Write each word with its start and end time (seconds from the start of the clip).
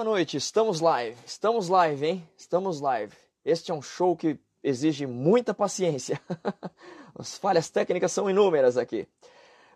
Boa 0.00 0.12
noite, 0.12 0.38
estamos 0.38 0.80
live, 0.80 1.14
estamos 1.26 1.68
live, 1.68 2.06
hein? 2.06 2.28
Estamos 2.34 2.80
live. 2.80 3.12
Este 3.44 3.70
é 3.70 3.74
um 3.74 3.82
show 3.82 4.16
que 4.16 4.38
exige 4.64 5.06
muita 5.06 5.52
paciência. 5.52 6.18
As 7.14 7.36
falhas 7.36 7.68
técnicas 7.68 8.10
são 8.10 8.30
inúmeras 8.30 8.78
aqui. 8.78 9.06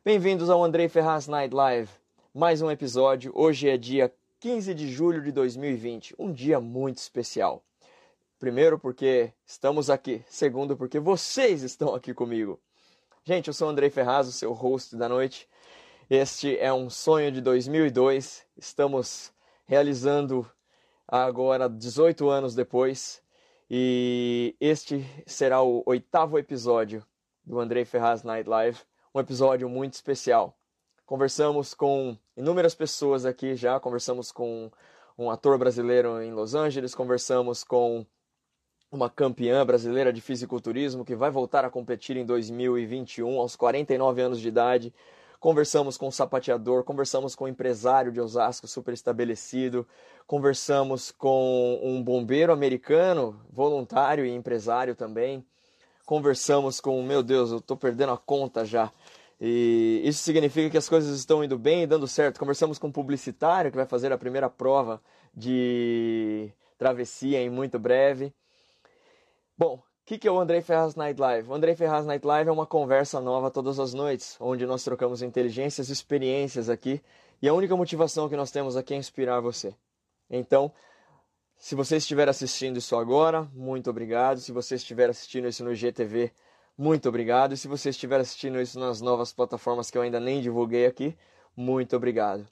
Bem-vindos 0.03 0.49
ao 0.49 0.65
Andrei 0.65 0.89
Ferraz 0.89 1.27
Night 1.27 1.55
Live. 1.55 1.91
Mais 2.33 2.63
um 2.63 2.71
episódio. 2.71 3.33
Hoje 3.35 3.69
é 3.69 3.77
dia 3.77 4.11
15 4.41 4.73
de 4.73 4.91
julho 4.91 5.21
de 5.21 5.31
2020, 5.31 6.15
um 6.19 6.33
dia 6.33 6.59
muito 6.59 6.97
especial. 6.97 7.63
Primeiro, 8.39 8.79
porque 8.79 9.31
estamos 9.45 9.91
aqui. 9.91 10.25
Segundo, 10.27 10.75
porque 10.75 10.99
vocês 10.99 11.63
estão 11.63 11.95
aqui 11.95 12.15
comigo. 12.15 12.59
Gente, 13.25 13.49
eu 13.49 13.53
sou 13.53 13.69
o 13.69 13.71
Andrei 13.71 13.91
Ferraz, 13.91 14.27
o 14.27 14.33
seu 14.33 14.55
host 14.55 14.97
da 14.97 15.07
noite. 15.07 15.47
Este 16.09 16.57
é 16.57 16.73
um 16.73 16.89
sonho 16.89 17.31
de 17.31 17.43
2002. 17.43 18.43
Estamos 18.57 19.34
realizando 19.65 20.47
agora 21.07 21.69
18 21.69 22.29
anos 22.29 22.55
depois. 22.55 23.23
E 23.71 24.55
este 24.61 25.05
será 25.27 25.63
o 25.63 25.83
oitavo 25.87 26.39
episódio 26.39 27.05
do 27.45 27.59
Andrei 27.61 27.85
Ferraz 27.85 28.23
Night 28.23 28.49
Live, 28.49 28.79
um 29.15 29.21
episódio 29.21 29.69
muito 29.69 29.95
especial. 29.95 30.57
Conversamos 31.07 31.75
com 31.75 32.17
inúmeras 32.37 32.75
pessoas 32.75 33.27
aqui 33.27 33.55
já, 33.55 33.79
conversamos 33.79 34.33
com 34.33 34.71
um 35.19 35.31
ator 35.31 35.59
brasileiro 35.59 36.21
em 36.23 36.33
Los 36.33 36.55
Angeles, 36.55 36.95
conversamos 36.95 37.63
com 37.63 38.07
uma 38.91 39.11
campeã 39.11 39.65
brasileira 39.67 40.13
de 40.13 40.21
fisiculturismo 40.21 41.05
que 41.05 41.15
vai 41.15 41.31
voltar 41.31 41.65
a 41.65 41.71
competir 41.71 42.17
em 42.17 42.25
2021 42.25 43.39
aos 43.39 43.57
49 43.57 44.23
anos 44.23 44.41
de 44.41 44.49
idade. 44.49 44.95
Conversamos 45.45 45.99
com 45.99 46.09
um 46.09 46.11
sapateador, 46.11 46.85
conversamos 46.85 47.35
com 47.35 47.45
um 47.45 47.49
empresário 47.49 48.11
de 48.11 48.19
Osasco 48.19 48.67
super 48.67 48.95
estabelecido, 48.95 49.87
conversamos 50.27 51.13
com 51.13 51.79
um 51.83 52.03
bombeiro 52.03 52.51
americano, 52.51 53.39
voluntário 53.53 54.25
e 54.25 54.31
empresário 54.31 54.95
também. 54.95 55.45
Conversamos 56.07 56.81
com, 56.81 57.03
meu 57.03 57.23
Deus, 57.23 57.51
eu 57.51 57.59
estou 57.59 57.77
perdendo 57.77 58.15
a 58.15 58.17
conta 58.17 58.65
já. 58.65 58.91
E 59.39 60.01
isso 60.03 60.23
significa 60.23 60.71
que 60.71 60.79
as 60.79 60.89
coisas 60.89 61.15
estão 61.15 61.45
indo 61.45 61.59
bem 61.59 61.83
e 61.83 61.87
dando 61.87 62.09
certo. 62.09 62.41
Conversamos 62.41 62.79
com 62.79 62.87
um 62.87 62.93
publicitário 62.93 63.71
que 63.71 63.77
vai 63.77 63.85
fazer 63.85 64.11
a 64.13 64.17
primeira 64.17 64.49
prova 64.49 64.99
de 65.35 66.51
travessia 66.79 67.43
em 67.43 67.51
muito 67.51 67.79
breve. 67.79 68.33
Bom, 69.59 69.83
o 70.05 70.07
que, 70.07 70.19
que 70.19 70.29
é 70.29 70.31
o 70.31 70.39
Andrei 70.39 70.61
Ferraz 70.61 70.95
Night 70.95 71.19
Live? 71.19 71.49
O 71.49 71.55
Andrei 71.55 71.75
Ferraz 71.75 72.05
Night 72.05 72.27
Live 72.27 72.51
é 72.51 72.53
uma 72.53 72.67
conversa 72.67 73.23
nova 73.23 73.51
todas 73.51 73.81
as 73.81 73.95
noites, 73.95 74.37
onde 74.39 74.67
nós 74.67 74.85
trocamos 74.85 75.23
inteligências 75.23 75.89
e 75.89 75.95
experiências 75.95 76.69
aqui, 76.69 77.01
e 77.41 77.49
a 77.49 77.55
única 77.55 77.75
motivação 77.75 78.29
que 78.29 78.37
nós 78.37 78.51
temos 78.51 78.77
aqui 78.77 78.93
é 78.93 78.99
inspirar 78.99 79.41
você. 79.41 79.75
Então, 80.29 80.71
se 81.57 81.75
você 81.75 81.97
estiver 81.97 82.29
assistindo 82.29 82.77
isso 82.77 82.95
agora, 82.97 83.49
muito 83.55 83.89
obrigado. 83.89 84.41
Se 84.41 84.53
você 84.53 84.75
estiver 84.75 85.09
assistindo 85.09 85.49
isso 85.49 85.65
no 85.65 85.75
GTV, 85.75 86.31
muito 86.77 87.09
obrigado. 87.09 87.55
E 87.55 87.57
se 87.57 87.67
você 87.67 87.89
estiver 87.89 88.21
assistindo 88.21 88.61
isso 88.61 88.79
nas 88.79 89.01
novas 89.01 89.33
plataformas 89.33 89.91
que 89.91 89.97
eu 89.97 90.03
ainda 90.03 90.21
nem 90.21 90.43
divulguei 90.43 90.85
aqui, 90.85 91.17
muito 91.57 91.97
obrigado. 91.97 92.47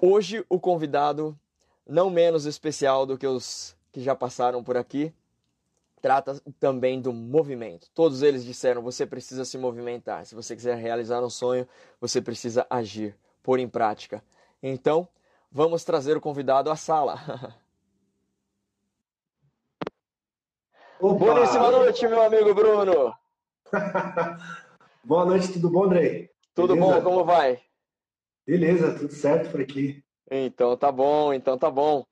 Hoje, 0.00 0.44
o 0.48 0.60
convidado, 0.60 1.36
não 1.84 2.08
menos 2.08 2.44
especial 2.44 3.04
do 3.04 3.18
que 3.18 3.26
os 3.26 3.76
que 3.90 4.00
já 4.00 4.14
passaram 4.14 4.62
por 4.62 4.76
aqui, 4.76 5.12
trata 6.04 6.38
também 6.60 7.00
do 7.00 7.14
movimento. 7.14 7.88
Todos 7.94 8.20
eles 8.20 8.44
disseram: 8.44 8.82
você 8.82 9.06
precisa 9.06 9.42
se 9.42 9.56
movimentar. 9.56 10.26
Se 10.26 10.34
você 10.34 10.54
quiser 10.54 10.76
realizar 10.76 11.24
um 11.24 11.30
sonho, 11.30 11.66
você 11.98 12.20
precisa 12.20 12.66
agir, 12.68 13.16
pôr 13.42 13.58
em 13.58 13.66
prática. 13.66 14.22
Então, 14.62 15.08
vamos 15.50 15.82
trazer 15.82 16.14
o 16.14 16.20
convidado 16.20 16.70
à 16.70 16.76
sala. 16.76 17.18
Opa! 21.00 21.24
Boníssima 21.24 21.70
noite, 21.70 22.06
meu 22.06 22.20
amigo 22.20 22.54
Bruno. 22.54 23.14
Boa 25.02 25.24
noite, 25.24 25.54
tudo 25.54 25.70
bom, 25.70 25.84
Andrei? 25.84 26.28
Tudo 26.54 26.74
Beleza? 26.74 27.00
bom? 27.00 27.02
Como 27.02 27.24
vai? 27.24 27.62
Beleza, 28.46 28.98
tudo 28.98 29.10
certo 29.10 29.50
por 29.50 29.62
aqui. 29.62 30.04
Então 30.30 30.76
tá 30.76 30.92
bom, 30.92 31.32
então 31.32 31.56
tá 31.56 31.70
bom. 31.70 32.04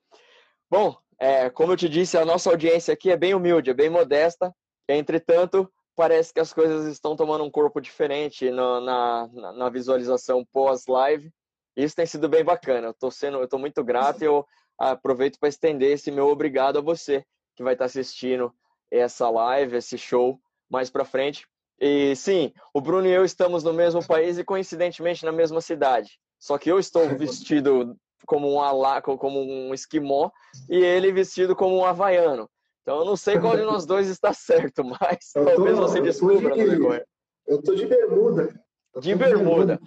Bom, 0.67 0.97
é, 1.19 1.49
como 1.49 1.73
eu 1.73 1.77
te 1.77 1.87
disse, 1.87 2.17
a 2.17 2.25
nossa 2.25 2.49
audiência 2.49 2.93
aqui 2.93 3.11
é 3.11 3.17
bem 3.17 3.33
humilde, 3.33 3.69
é 3.69 3.73
bem 3.73 3.89
modesta. 3.89 4.53
Entretanto, 4.87 5.71
parece 5.95 6.33
que 6.33 6.39
as 6.39 6.53
coisas 6.53 6.85
estão 6.85 7.15
tomando 7.15 7.43
um 7.43 7.51
corpo 7.51 7.79
diferente 7.79 8.49
no, 8.49 8.81
na, 8.81 9.27
na, 9.55 9.69
visualização 9.69 10.45
pós-live. 10.51 11.31
Isso 11.75 11.95
tem 11.95 12.05
sido 12.05 12.27
bem 12.27 12.43
bacana. 12.43 12.87
Eu 12.87 12.93
tô 12.93 13.09
sendo, 13.09 13.39
muito 13.57 13.83
grato 13.83 14.21
e 14.21 14.25
eu 14.25 14.45
aproveito 14.77 15.39
para 15.39 15.49
estender 15.49 15.91
esse 15.91 16.11
meu 16.11 16.27
obrigado 16.27 16.77
a 16.77 16.81
você 16.81 17.23
que 17.55 17.63
vai 17.63 17.73
estar 17.73 17.85
assistindo 17.85 18.53
essa 18.91 19.29
live, 19.29 19.77
esse 19.77 19.97
show 19.97 20.39
mais 20.69 20.89
para 20.89 21.05
frente. 21.05 21.47
E 21.79 22.15
sim, 22.15 22.53
o 22.73 22.81
Bruno 22.81 23.07
e 23.07 23.11
eu 23.11 23.25
estamos 23.25 23.63
no 23.63 23.73
mesmo 23.73 24.05
país 24.05 24.37
e 24.37 24.43
coincidentemente 24.43 25.25
na 25.25 25.31
mesma 25.31 25.61
cidade. 25.61 26.19
Só 26.39 26.57
que 26.57 26.71
eu 26.71 26.79
estou 26.79 27.07
vestido 27.17 27.95
como 28.25 28.51
um 28.53 28.61
alaco, 28.61 29.17
como 29.17 29.39
um 29.41 29.73
esquimó, 29.73 30.29
e 30.69 30.77
ele 30.77 31.11
vestido 31.11 31.55
como 31.55 31.77
um 31.77 31.85
havaiano. 31.85 32.49
Então 32.81 32.99
eu 32.99 33.05
não 33.05 33.15
sei 33.15 33.39
qual 33.39 33.55
de 33.55 33.63
nós 33.63 33.85
dois 33.85 34.09
está 34.09 34.33
certo, 34.33 34.83
mas 34.83 35.31
Eu 35.35 35.45
tô- 35.45 35.55
talvez 35.55 35.77
você 35.77 36.01
descubra 36.01 36.53
de- 36.55 36.63
no 36.65 36.69
decorrer. 36.71 37.05
Eu 37.47 37.61
tô 37.61 37.73
de 37.75 37.85
bermuda. 37.85 38.53
Eu 38.93 39.01
De 39.01 39.15
bermuda. 39.15 39.79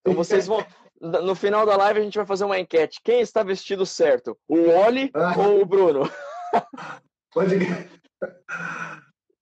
Então 0.00 0.14
vocês 0.14 0.46
vão. 0.46 0.64
No 1.00 1.34
final 1.34 1.64
da 1.64 1.76
live 1.76 2.00
a 2.00 2.02
gente 2.02 2.16
vai 2.18 2.26
fazer 2.26 2.44
uma 2.44 2.58
enquete. 2.58 3.00
Quem 3.02 3.20
está 3.20 3.42
vestido 3.42 3.84
certo? 3.86 4.36
O 4.48 4.56
Oli 4.68 5.10
Ah. 5.14 5.34
ou 5.38 5.62
o 5.62 5.66
Bruno? 5.66 6.02
Pode 7.32 7.56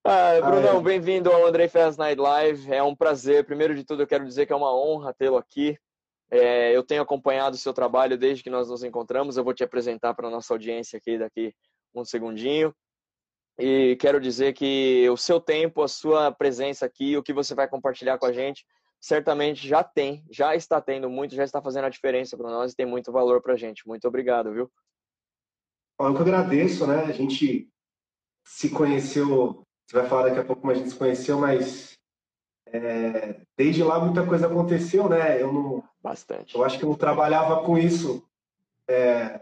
Ah, 0.05 0.41
Brunão, 0.41 0.79
é. 0.79 0.83
bem-vindo 0.83 1.31
ao 1.31 1.45
Andrei 1.47 1.69
Ferraz 1.69 1.97
Night 1.97 2.21
Live. 2.21 2.73
É 2.73 2.83
um 2.83 2.95
prazer. 2.95 3.45
Primeiro 3.45 3.75
de 3.75 3.85
tudo, 3.85 4.03
eu 4.03 4.07
quero 4.07 4.25
dizer 4.25 4.47
que 4.47 4.53
é 4.53 4.57
uma 4.57 4.75
honra 4.75 5.13
tê-lo 5.13 5.37
aqui. 5.37 5.77
É, 6.31 6.77
eu 6.77 6.83
tenho 6.83 7.03
acompanhado 7.03 7.57
o 7.57 7.59
seu 7.59 7.73
trabalho 7.73 8.19
desde 8.19 8.43
que 8.43 8.51
nós 8.51 8.69
nos 8.69 8.83
encontramos. 8.83 9.37
Eu 9.37 9.45
vou 9.45 9.55
te 9.55 9.65
apresentar 9.65 10.15
para 10.15 10.29
a 10.29 10.31
nossa 10.31 10.53
audiência 10.53 10.99
aqui 10.99 11.19
daqui 11.19 11.55
um 11.95 12.05
segundinho. 12.05 12.75
E 13.59 13.97
quero 13.97 14.21
dizer 14.21 14.53
que 14.53 15.09
o 15.11 15.17
seu 15.17 15.41
tempo, 15.41 15.83
a 15.83 15.89
sua 15.89 16.31
presença 16.31 16.87
aqui, 16.87 17.17
o 17.17 17.23
que 17.23 17.33
você 17.33 17.55
vai 17.55 17.67
compartilhar 17.67 18.17
com 18.17 18.27
a 18.27 18.33
gente, 18.33 18.65
certamente 19.01 19.67
já 19.67 19.83
tem, 19.83 20.25
já 20.31 20.55
está 20.55 20.81
tendo 20.81 21.11
muito, 21.11 21.35
já 21.35 21.45
está 21.45 21.61
fazendo 21.61 21.87
a 21.87 21.91
diferença 21.91 22.37
para 22.37 22.51
nós 22.51 22.73
e 22.73 22.77
tem 22.77 22.87
muito 22.87 23.11
valor 23.11 23.43
para 23.43 23.55
a 23.55 23.57
gente. 23.57 23.87
Muito 23.87 24.07
obrigado, 24.07 24.53
viu? 24.53 24.71
Eu 26.01 26.15
que 26.15 26.23
agradeço, 26.23 26.87
né? 26.87 27.05
A 27.05 27.13
gente 27.13 27.69
se 28.47 28.71
conheceu, 28.71 29.65
você 29.87 29.97
vai 29.97 30.09
falar 30.09 30.29
daqui 30.29 30.39
a 30.39 30.45
pouco, 30.45 30.65
mas 30.65 30.77
a 30.77 30.81
gente 30.81 30.91
se 30.91 30.99
conheceu, 30.99 31.39
mas 31.39 31.99
é, 32.69 33.41
desde 33.57 33.83
lá 33.83 33.99
muita 33.99 34.25
coisa 34.25 34.47
aconteceu, 34.47 35.09
né? 35.09 35.43
Eu 35.43 35.53
não, 35.53 35.85
Bastante. 36.09 36.55
eu 36.55 36.65
acho 36.65 36.79
que 36.79 36.85
eu 36.85 36.95
trabalhava 36.97 37.63
com 37.63 37.77
isso 37.77 38.27
é, 38.89 39.41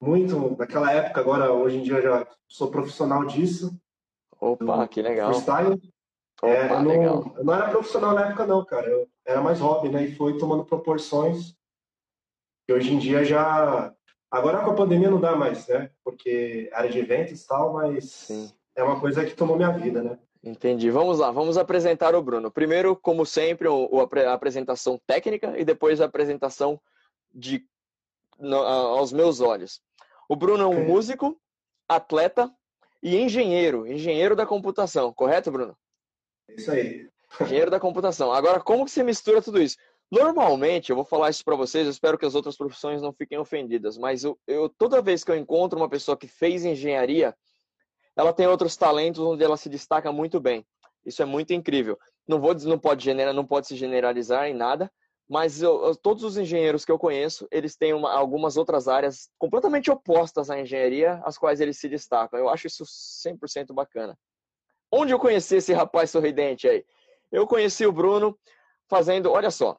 muito 0.00 0.54
naquela 0.58 0.92
época. 0.92 1.20
Agora, 1.20 1.52
hoje 1.52 1.78
em 1.78 1.82
dia, 1.82 1.94
eu 1.94 2.02
já 2.02 2.26
sou 2.46 2.70
profissional 2.70 3.24
disso, 3.24 3.74
Opa, 4.40 4.86
que 4.86 5.00
legal. 5.00 5.32
freestyle. 5.32 5.80
É, 6.42 6.66
Opa, 6.66 6.74
eu, 6.74 6.82
não, 6.82 6.90
legal. 6.90 7.34
eu 7.36 7.44
não 7.44 7.54
era 7.54 7.70
profissional 7.70 8.14
na 8.14 8.26
época, 8.26 8.46
não, 8.46 8.64
cara. 8.64 8.86
Eu 8.86 9.08
era 9.24 9.40
mais 9.40 9.60
hobby, 9.60 9.88
né? 9.88 10.04
E 10.04 10.14
foi 10.14 10.38
tomando 10.38 10.64
proporções. 10.64 11.56
E 12.68 12.72
hoje 12.72 12.92
em 12.92 12.98
dia 12.98 13.24
já. 13.24 13.92
Agora 14.30 14.62
com 14.62 14.70
a 14.70 14.74
pandemia 14.74 15.10
não 15.10 15.20
dá 15.20 15.34
mais, 15.34 15.66
né? 15.68 15.90
Porque 16.04 16.68
área 16.72 16.90
de 16.90 16.98
eventos 16.98 17.42
e 17.42 17.46
tal, 17.46 17.72
mas 17.72 18.04
Sim. 18.10 18.52
é 18.76 18.82
uma 18.82 19.00
coisa 19.00 19.24
que 19.24 19.34
tomou 19.34 19.56
minha 19.56 19.70
vida, 19.70 20.02
né? 20.02 20.18
Entendi. 20.42 20.90
Vamos 20.90 21.18
lá, 21.18 21.30
vamos 21.30 21.56
apresentar 21.56 22.14
o 22.14 22.22
Bruno. 22.22 22.50
Primeiro, 22.50 22.94
como 22.96 23.26
sempre, 23.26 23.68
a 24.26 24.32
apresentação 24.32 25.00
técnica 25.06 25.58
e 25.58 25.64
depois 25.64 26.00
a 26.00 26.04
apresentação 26.04 26.80
de 27.32 27.64
aos 28.40 29.12
meus 29.12 29.40
olhos. 29.40 29.80
O 30.28 30.36
Bruno 30.36 30.62
é 30.62 30.66
um 30.66 30.86
músico, 30.86 31.40
atleta 31.88 32.52
e 33.02 33.16
engenheiro, 33.16 33.86
engenheiro 33.86 34.36
da 34.36 34.46
computação, 34.46 35.12
correto, 35.12 35.50
Bruno? 35.50 35.76
Isso 36.48 36.70
aí. 36.70 37.08
Engenheiro 37.40 37.70
da 37.70 37.80
computação. 37.80 38.32
Agora, 38.32 38.60
como 38.60 38.84
que 38.84 38.90
você 38.90 39.02
mistura 39.02 39.42
tudo 39.42 39.60
isso? 39.60 39.76
Normalmente, 40.10 40.90
eu 40.90 40.96
vou 40.96 41.04
falar 41.04 41.30
isso 41.30 41.44
para 41.44 41.56
vocês, 41.56 41.84
eu 41.84 41.90
espero 41.90 42.16
que 42.16 42.24
as 42.24 42.34
outras 42.34 42.56
profissões 42.56 43.02
não 43.02 43.12
fiquem 43.12 43.38
ofendidas, 43.38 43.98
mas 43.98 44.24
eu, 44.24 44.38
eu 44.46 44.68
toda 44.68 45.02
vez 45.02 45.22
que 45.22 45.30
eu 45.30 45.36
encontro 45.36 45.78
uma 45.78 45.88
pessoa 45.88 46.16
que 46.16 46.26
fez 46.26 46.64
engenharia, 46.64 47.34
ela 48.18 48.32
tem 48.32 48.48
outros 48.48 48.76
talentos 48.76 49.20
onde 49.20 49.44
ela 49.44 49.56
se 49.56 49.68
destaca 49.68 50.10
muito 50.10 50.40
bem. 50.40 50.66
Isso 51.06 51.22
é 51.22 51.24
muito 51.24 51.52
incrível. 51.52 51.96
Não 52.26 52.40
vou 52.40 52.52
não 52.54 52.78
pode 52.78 53.04
generar, 53.04 53.32
não 53.32 53.46
pode 53.46 53.68
se 53.68 53.76
generalizar 53.76 54.48
em 54.48 54.54
nada, 54.54 54.90
mas 55.28 55.62
eu- 55.62 55.94
todos 55.94 56.24
os 56.24 56.36
engenheiros 56.36 56.84
que 56.84 56.90
eu 56.90 56.98
conheço, 56.98 57.46
eles 57.50 57.76
têm 57.76 57.94
uma- 57.94 58.12
algumas 58.12 58.56
outras 58.56 58.88
áreas 58.88 59.30
completamente 59.38 59.88
opostas 59.88 60.50
à 60.50 60.58
engenharia, 60.60 61.20
as 61.24 61.38
quais 61.38 61.60
eles 61.60 61.78
se 61.78 61.88
destacam. 61.88 62.38
Eu 62.38 62.48
acho 62.48 62.66
isso 62.66 62.84
100% 62.84 63.72
bacana. 63.72 64.18
Onde 64.90 65.12
eu 65.12 65.18
conheci 65.18 65.56
esse 65.56 65.72
rapaz 65.72 66.10
sorridente 66.10 66.66
aí? 66.68 66.84
Eu 67.30 67.46
conheci 67.46 67.86
o 67.86 67.92
Bruno 67.92 68.36
fazendo, 68.88 69.30
olha 69.30 69.50
só, 69.50 69.76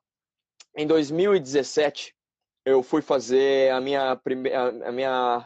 em 0.78 0.88
2017, 0.88 2.16
eu 2.64 2.82
fui 2.82 3.02
fazer 3.02 3.72
a 3.72 3.82
minha 3.82 4.16
primeira, 4.16 4.88
a 4.88 4.92
minha 4.92 5.46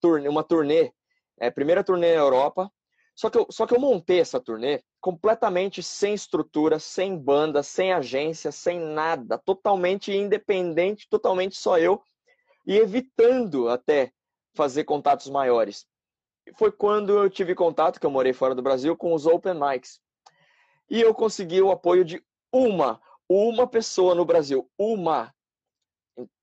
turnê, 0.00 0.28
uma 0.28 0.42
turnê, 0.42 0.90
é, 1.42 1.50
primeira 1.50 1.82
turnê 1.82 2.14
na 2.14 2.20
Europa. 2.20 2.70
Só 3.16 3.28
que, 3.28 3.36
eu, 3.36 3.46
só 3.50 3.66
que 3.66 3.74
eu 3.74 3.80
montei 3.80 4.20
essa 4.20 4.40
turnê 4.40 4.80
completamente 5.00 5.82
sem 5.82 6.14
estrutura, 6.14 6.78
sem 6.78 7.18
banda, 7.18 7.62
sem 7.62 7.92
agência, 7.92 8.52
sem 8.52 8.78
nada, 8.78 9.36
totalmente 9.36 10.12
independente, 10.12 11.08
totalmente 11.10 11.56
só 11.56 11.78
eu, 11.78 12.00
e 12.64 12.78
evitando 12.78 13.68
até 13.68 14.12
fazer 14.54 14.84
contatos 14.84 15.28
maiores. 15.28 15.84
Foi 16.56 16.70
quando 16.70 17.18
eu 17.18 17.28
tive 17.28 17.54
contato, 17.54 17.98
que 17.98 18.06
eu 18.06 18.10
morei 18.10 18.32
fora 18.32 18.54
do 18.54 18.62
Brasil, 18.62 18.96
com 18.96 19.12
os 19.12 19.26
Open 19.26 19.54
Mics. 19.54 20.00
E 20.88 21.00
eu 21.00 21.12
consegui 21.12 21.60
o 21.60 21.72
apoio 21.72 22.04
de 22.04 22.24
uma, 22.52 23.00
uma 23.28 23.66
pessoa 23.66 24.14
no 24.14 24.24
Brasil, 24.24 24.70
uma. 24.78 25.34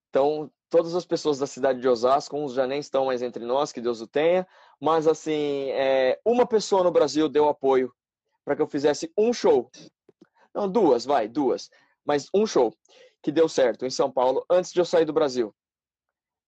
Então, 0.10 0.51
todas 0.69 0.95
as 0.95 1.06
pessoas 1.06 1.39
da 1.39 1.48
cidade 1.48 1.81
de 1.81 1.88
Osasco, 1.88 2.38
uns 2.38 2.54
já 2.54 2.68
nem 2.68 2.80
estão 2.80 3.06
mais 3.06 3.21
entre 3.21 3.44
nós, 3.44 3.71
que 3.71 3.81
Deus 3.81 4.01
o 4.01 4.07
tenha, 4.07 4.48
mas 4.80 5.07
assim, 5.07 5.69
é, 5.71 6.19
uma 6.24 6.45
pessoa 6.45 6.83
no 6.83 6.92
Brasil 6.92 7.27
deu 7.27 7.50
apoio 7.50 7.92
para 8.45 8.56
que 8.56 8.62
eu 8.62 8.68
fizesse 8.68 9.12
um 9.18 9.33
show. 9.33 9.69
Não, 10.54 10.69
duas, 10.69 11.06
vai, 11.06 11.27
duas. 11.27 11.69
Mas 12.06 12.27
um 12.33 12.45
show 12.45 12.74
que 13.21 13.31
deu 13.31 13.48
certo 13.50 13.86
em 13.86 13.89
São 13.89 14.12
Paulo 14.12 14.45
antes 14.50 14.71
de 14.71 14.80
eu 14.80 14.86
sair 14.86 15.06
do 15.06 15.13
Brasil. 15.13 15.54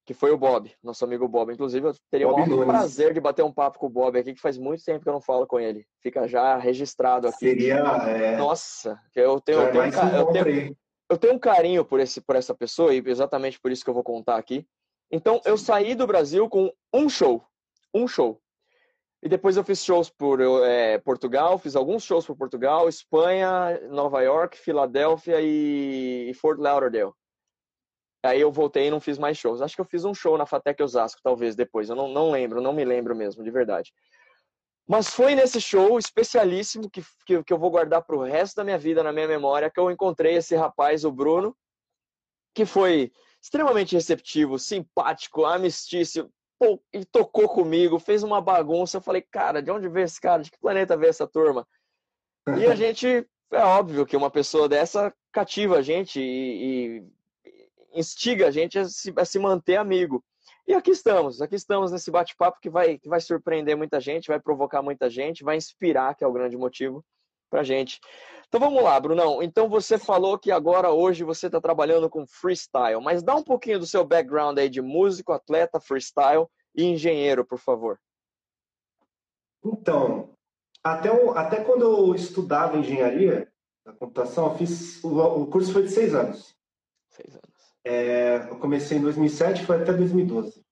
Que 0.03 0.13
foi 0.13 0.31
o 0.31 0.37
Bob, 0.37 0.73
nosso 0.81 1.05
amigo 1.05 1.27
Bob. 1.27 1.53
Inclusive, 1.53 1.89
eu 1.89 1.95
teria 2.09 2.27
Bob 2.27 2.51
o 2.51 2.65
prazer 2.65 3.13
de 3.13 3.21
bater 3.21 3.43
um 3.45 3.53
papo 3.53 3.77
com 3.77 3.85
o 3.85 3.89
Bob 3.89 4.17
aqui, 4.17 4.33
que 4.33 4.41
faz 4.41 4.57
muito 4.57 4.83
tempo 4.83 5.03
que 5.03 5.07
eu 5.09 5.13
não 5.13 5.21
falo 5.21 5.45
com 5.45 5.59
ele. 5.59 5.85
Fica 6.01 6.27
já 6.27 6.57
registrado 6.57 7.27
aqui. 7.27 7.37
Seria. 7.37 7.75
É... 7.75 8.35
Nossa, 8.35 8.99
eu 9.15 9.39
tenho, 9.39 9.61
eu 9.61 9.71
tenho, 9.71 9.83
um, 9.83 10.15
eu 10.17 10.25
tenho, 10.31 10.77
eu 11.11 11.17
tenho 11.17 11.33
um 11.33 11.39
carinho 11.39 11.83
por, 11.83 11.99
esse, 11.99 12.21
por 12.21 12.37
essa 12.37 12.55
pessoa 12.55 12.95
e 12.95 13.03
exatamente 13.05 13.59
por 13.59 13.69
isso 13.69 13.83
que 13.83 13.89
eu 13.89 13.93
vou 13.93 14.03
contar 14.03 14.37
aqui. 14.37 14.65
Então, 15.11 15.41
eu 15.43 15.57
saí 15.57 15.93
do 15.93 16.07
Brasil 16.07 16.47
com 16.47 16.71
um 16.93 17.09
show. 17.09 17.43
Um 17.93 18.07
show. 18.07 18.41
E 19.21 19.27
depois 19.27 19.57
eu 19.57 19.63
fiz 19.63 19.83
shows 19.83 20.09
por 20.09 20.39
é, 20.63 20.97
Portugal, 20.99 21.59
fiz 21.59 21.75
alguns 21.75 22.03
shows 22.03 22.25
por 22.25 22.37
Portugal, 22.37 22.87
Espanha, 22.87 23.77
Nova 23.89 24.21
York, 24.21 24.57
Filadélfia 24.57 25.41
e, 25.41 26.33
Fort 26.35 26.57
Lauderdale. 26.57 27.11
Aí 28.23 28.39
eu 28.39 28.51
voltei 28.51 28.87
e 28.87 28.91
não 28.91 29.01
fiz 29.01 29.17
mais 29.17 29.37
shows. 29.37 29.61
Acho 29.61 29.75
que 29.75 29.81
eu 29.81 29.85
fiz 29.85 30.05
um 30.05 30.13
show 30.13 30.37
na 30.37 30.45
Fatec 30.45 30.81
Osasco, 30.81 31.19
talvez 31.21 31.57
depois. 31.57 31.89
Eu 31.89 31.95
não, 31.95 32.07
não 32.07 32.31
lembro, 32.31 32.61
não 32.61 32.71
me 32.71 32.85
lembro 32.85 33.13
mesmo, 33.13 33.43
de 33.43 33.51
verdade. 33.51 33.91
Mas 34.87 35.09
foi 35.09 35.35
nesse 35.35 35.61
show 35.61 35.97
especialíssimo 35.97 36.89
que, 36.89 37.01
que, 37.25 37.43
que 37.43 37.53
eu 37.53 37.57
vou 37.57 37.71
guardar 37.71 38.01
para 38.01 38.15
o 38.15 38.23
resto 38.23 38.55
da 38.57 38.63
minha 38.63 38.77
vida 38.77 39.03
na 39.03 39.13
minha 39.13 39.27
memória 39.27 39.69
que 39.69 39.79
eu 39.79 39.89
encontrei 39.89 40.35
esse 40.35 40.55
rapaz, 40.55 41.05
o 41.05 41.11
Bruno, 41.11 41.55
que 42.53 42.65
foi 42.65 43.11
extremamente 43.41 43.95
receptivo, 43.95 44.59
simpático, 44.59 45.45
amistício, 45.45 46.31
pô, 46.59 46.81
e 46.93 47.03
tocou 47.05 47.49
comigo, 47.49 47.97
fez 47.99 48.21
uma 48.21 48.39
bagunça. 48.39 48.97
Eu 48.97 49.01
falei, 49.01 49.21
cara, 49.21 49.61
de 49.61 49.71
onde 49.71 49.89
veio 49.89 50.05
esse 50.05 50.21
cara? 50.21 50.43
De 50.43 50.51
que 50.51 50.59
planeta 50.59 50.97
veio 50.97 51.09
essa 51.09 51.27
turma? 51.27 51.67
E 52.59 52.65
a 52.67 52.75
gente, 52.75 53.07
é 53.51 53.63
óbvio 53.63 54.05
que 54.05 54.15
uma 54.15 54.29
pessoa 54.29 54.69
dessa 54.69 55.13
cativa 55.31 55.77
a 55.77 55.81
gente 55.81 56.19
e, 56.19 56.99
e 56.99 57.99
instiga 57.99 58.47
a 58.47 58.51
gente 58.51 58.77
a 58.77 58.85
se, 58.85 59.13
a 59.15 59.25
se 59.25 59.39
manter 59.39 59.77
amigo. 59.77 60.23
E 60.67 60.73
aqui 60.73 60.91
estamos, 60.91 61.41
aqui 61.41 61.55
estamos 61.55 61.91
nesse 61.91 62.11
bate-papo 62.11 62.59
que 62.61 62.69
vai, 62.69 62.97
que 62.97 63.09
vai 63.09 63.19
surpreender 63.19 63.75
muita 63.75 63.99
gente, 63.99 64.27
vai 64.27 64.39
provocar 64.39 64.81
muita 64.81 65.09
gente, 65.09 65.43
vai 65.43 65.57
inspirar, 65.57 66.15
que 66.15 66.23
é 66.23 66.27
o 66.27 66.31
grande 66.31 66.55
motivo 66.55 67.03
para 67.49 67.63
gente. 67.63 67.99
Então 68.47 68.59
vamos 68.59 68.83
lá, 68.83 68.99
Brunão. 68.99 69.41
Então 69.41 69.67
você 69.67 69.97
falou 69.97 70.37
que 70.37 70.51
agora, 70.51 70.91
hoje, 70.91 71.23
você 71.23 71.47
está 71.47 71.59
trabalhando 71.59 72.09
com 72.09 72.25
freestyle, 72.27 73.01
mas 73.01 73.23
dá 73.23 73.35
um 73.35 73.43
pouquinho 73.43 73.79
do 73.79 73.85
seu 73.85 74.05
background 74.05 74.57
aí 74.57 74.69
de 74.69 74.81
músico, 74.81 75.33
atleta, 75.33 75.79
freestyle 75.79 76.47
e 76.75 76.85
engenheiro, 76.85 77.45
por 77.45 77.57
favor. 77.57 77.99
Então, 79.63 80.33
até, 80.83 81.09
até 81.35 81.63
quando 81.63 81.83
eu 81.83 82.15
estudava 82.15 82.77
engenharia 82.77 83.51
da 83.85 83.93
computação, 83.93 84.47
eu 84.47 84.55
fiz 84.55 85.03
o, 85.03 85.19
o 85.19 85.47
curso 85.47 85.73
foi 85.73 85.83
de 85.83 85.89
seis 85.89 86.13
anos. 86.13 86.55
Seis 87.09 87.33
anos. 87.35 87.50
É, 87.83 88.47
eu 88.49 88.59
comecei 88.59 88.97
em 88.97 89.01
2007, 89.01 89.65
foi 89.65 89.81
até 89.81 89.93
2012. 89.93 90.63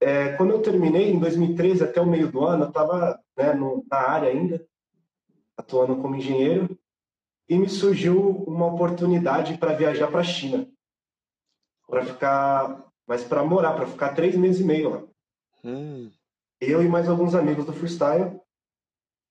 É, 0.00 0.36
quando 0.36 0.50
eu 0.50 0.62
terminei, 0.62 1.10
em 1.10 1.18
2013, 1.18 1.84
até 1.84 2.00
o 2.00 2.06
meio 2.06 2.30
do 2.30 2.44
ano, 2.44 2.64
eu 2.64 2.68
estava 2.68 3.20
né, 3.36 3.54
na 3.90 3.98
área 3.98 4.28
ainda, 4.28 4.64
atuando 5.56 5.96
como 5.96 6.16
engenheiro, 6.16 6.78
e 7.48 7.56
me 7.56 7.68
surgiu 7.68 8.44
uma 8.46 8.66
oportunidade 8.66 9.56
para 9.56 9.74
viajar 9.74 10.08
para 10.08 10.20
a 10.20 10.24
China, 10.24 10.68
para 11.86 12.04
ficar, 12.04 12.84
mas 13.06 13.24
para 13.24 13.44
morar, 13.44 13.74
para 13.74 13.86
ficar 13.86 14.14
três 14.14 14.36
meses 14.36 14.60
e 14.60 14.64
meio 14.64 14.90
lá. 14.90 15.04
Hum. 15.64 16.10
Eu 16.60 16.82
e 16.82 16.88
mais 16.88 17.08
alguns 17.08 17.34
amigos 17.34 17.64
do 17.64 17.72
freestyle. 17.72 18.40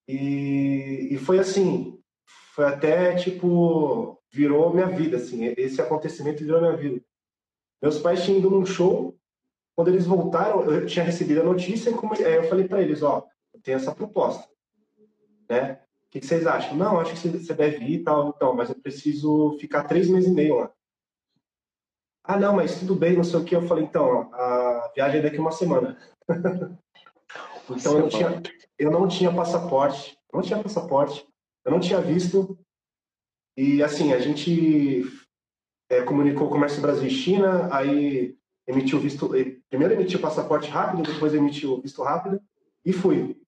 E, 0.08 1.10
e 1.12 1.18
foi 1.18 1.40
assim, 1.40 2.00
foi 2.54 2.66
até 2.66 3.16
tipo 3.16 4.22
virou 4.36 4.74
minha 4.74 4.88
vida, 4.88 5.16
assim. 5.16 5.46
Esse 5.58 5.82
acontecimento 5.82 6.44
virou 6.44 6.60
minha 6.60 6.76
vida. 6.76 7.02
Meus 7.82 8.00
pais 8.00 8.24
tinham 8.24 8.40
ido 8.40 8.50
num 8.50 8.66
show, 8.66 9.18
quando 9.76 9.88
eles 9.88 10.06
voltaram, 10.06 10.64
eu 10.66 10.86
tinha 10.86 11.06
recebido 11.06 11.42
a 11.42 11.46
notícia, 11.46 11.94
como, 11.94 12.14
aí 12.14 12.36
eu 12.36 12.44
falei 12.44 12.68
para 12.68 12.82
eles, 12.82 13.02
ó, 13.02 13.26
eu 13.54 13.62
tenho 13.62 13.78
essa 13.78 13.96
proposta, 13.96 14.48
né? 15.50 15.80
O 16.08 16.10
que, 16.10 16.20
que, 16.20 16.26
vocês 16.26 16.48
acham? 16.48 16.76
Não, 16.76 17.00
acho 17.00 17.12
que 17.12 17.30
você 17.30 17.54
deve 17.54 17.84
ir 17.86 17.96
e 17.96 18.04
tal, 18.04 18.30
então, 18.30 18.54
mas 18.54 18.70
eu 18.70 18.76
preciso 18.76 19.58
ficar 19.60 19.84
três 19.84 20.10
meses 20.10 20.30
e 20.30 20.34
meio 20.34 20.56
lá. 20.56 20.72
Ah, 22.24 22.40
não, 22.40 22.56
mas 22.56 22.80
tudo 22.80 22.96
bem, 22.96 23.16
não 23.16 23.24
sei 23.24 23.40
o 23.40 23.44
que. 23.44 23.56
Eu 23.56 23.68
falei, 23.68 23.84
então, 23.84 24.30
ó, 24.32 24.36
a 24.36 24.92
viagem 24.96 25.20
é 25.20 25.24
daqui 25.24 25.38
uma 25.38 25.52
semana. 25.52 25.98
então, 27.70 27.94
eu 27.94 28.00
não, 28.00 28.10
tinha, 28.10 28.44
eu 28.80 28.92
não 28.92 29.08
tinha 29.08 29.34
passaporte, 29.34 30.18
não 30.34 30.42
tinha 30.42 30.62
passaporte, 30.62 31.28
eu 31.66 31.72
não 31.72 31.80
tinha 31.80 32.00
visto, 32.02 32.58
e 33.58 33.82
assim, 33.82 34.14
a 34.14 34.20
gente 34.20 35.04
é, 35.90 36.02
comunicou 36.02 36.48
o 36.48 36.50
Comércio 36.50 36.82
Brasil 36.82 37.08
e 37.08 37.12
China, 37.12 37.70
aí 37.72 38.36
emitiu 38.68 39.00
visto, 39.00 39.32
primeiro 39.70 39.94
emitiu 39.94 40.20
passaporte 40.20 40.70
rápido, 40.70 41.04
depois 41.04 41.34
emitiu 41.34 41.82
visto 41.82 42.02
rápido 42.04 42.42
e 42.84 42.92
fui. 42.92 43.40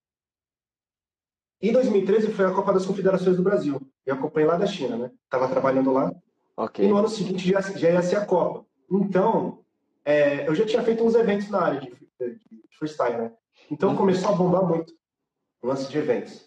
Em 1.61 1.71
2013 1.71 2.31
foi 2.33 2.45
a 2.45 2.53
Copa 2.53 2.71
das 2.71 2.85
Confederações 2.85 3.35
do 3.35 3.43
Brasil. 3.43 3.81
Eu 4.05 4.15
acompanhei 4.15 4.47
lá 4.47 4.57
da 4.57 4.67
China, 4.67 4.95
né? 4.95 5.11
Tava 5.29 5.49
trabalhando 5.49 5.91
lá. 5.91 6.13
Okay. 6.55 6.85
E 6.85 6.87
no 6.87 6.97
ano 6.97 7.09
seguinte 7.09 7.49
já, 7.49 7.61
já 7.61 7.89
ia 7.89 8.01
ser 8.01 8.17
a 8.17 8.25
Copa. 8.25 8.65
Então, 8.89 9.63
é, 10.05 10.47
eu 10.47 10.55
já 10.55 10.65
tinha 10.65 10.83
feito 10.83 11.03
uns 11.03 11.15
eventos 11.15 11.49
na 11.49 11.61
área 11.61 11.81
de, 11.81 11.89
de, 11.89 12.35
de 12.35 12.77
freestyle, 12.77 13.17
né? 13.17 13.33
Então 13.69 13.89
uhum. 13.89 13.95
começou 13.97 14.29
a 14.29 14.35
bombar 14.35 14.65
muito 14.65 14.93
o 15.61 15.67
lance 15.67 15.89
de 15.89 15.97
eventos? 15.97 16.46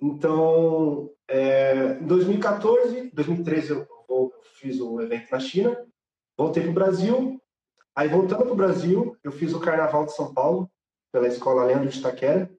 Então, 0.00 1.10
é, 1.28 1.98
em 2.00 2.06
2014, 2.06 3.10
2013 3.12 3.70
eu, 3.70 3.86
eu 4.08 4.32
fiz 4.54 4.80
um 4.80 5.00
evento 5.00 5.30
na 5.30 5.40
China, 5.40 5.86
voltei 6.36 6.62
para 6.62 6.70
o 6.70 6.74
Brasil. 6.74 7.42
Aí, 7.94 8.08
voltando 8.08 8.44
para 8.44 8.52
o 8.52 8.56
Brasil, 8.56 9.16
eu 9.24 9.32
fiz 9.32 9.52
o 9.52 9.60
Carnaval 9.60 10.06
de 10.06 10.14
São 10.14 10.32
Paulo, 10.32 10.70
pela 11.12 11.26
Escola 11.26 11.64
Leandro 11.64 11.88
de 11.88 11.98
Itaquera. 11.98 12.50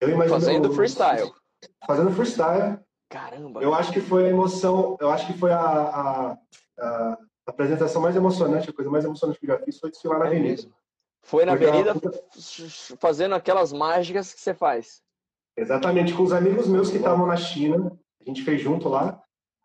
Eu 0.00 0.28
fazendo 0.28 0.72
freestyle. 0.72 1.32
Fazendo 1.86 2.10
freestyle. 2.12 2.78
Caramba! 3.08 3.62
Eu 3.62 3.74
acho 3.74 3.92
que 3.92 4.00
foi 4.00 4.26
a 4.26 4.30
emoção, 4.30 4.96
eu 5.00 5.10
acho 5.10 5.26
que 5.26 5.38
foi 5.38 5.50
a, 5.50 5.60
a, 5.60 6.38
a 6.78 7.18
apresentação 7.46 8.02
mais 8.02 8.14
emocionante, 8.14 8.68
a 8.68 8.72
coisa 8.72 8.90
mais 8.90 9.04
emocionante 9.04 9.40
que 9.40 9.46
eu 9.46 9.56
já 9.56 9.64
fiz 9.64 9.78
foi 9.78 9.90
desfilar 9.90 10.18
na 10.18 10.26
é 10.26 10.28
avenida. 10.28 10.50
Mesmo. 10.50 10.74
Foi 11.22 11.44
na 11.44 11.52
Porque 11.52 11.66
avenida 11.66 11.94
puta... 11.94 12.22
fazendo 13.00 13.34
aquelas 13.34 13.72
mágicas 13.72 14.34
que 14.34 14.40
você 14.40 14.54
faz. 14.54 15.02
Exatamente, 15.58 16.14
com 16.14 16.22
os 16.22 16.32
amigos 16.32 16.68
meus 16.68 16.88
que 16.88 16.98
estavam 16.98 17.26
na 17.26 17.36
China, 17.36 17.98
a 18.20 18.24
gente 18.24 18.42
fez 18.44 18.60
junto 18.60 18.88
lá. 18.88 19.20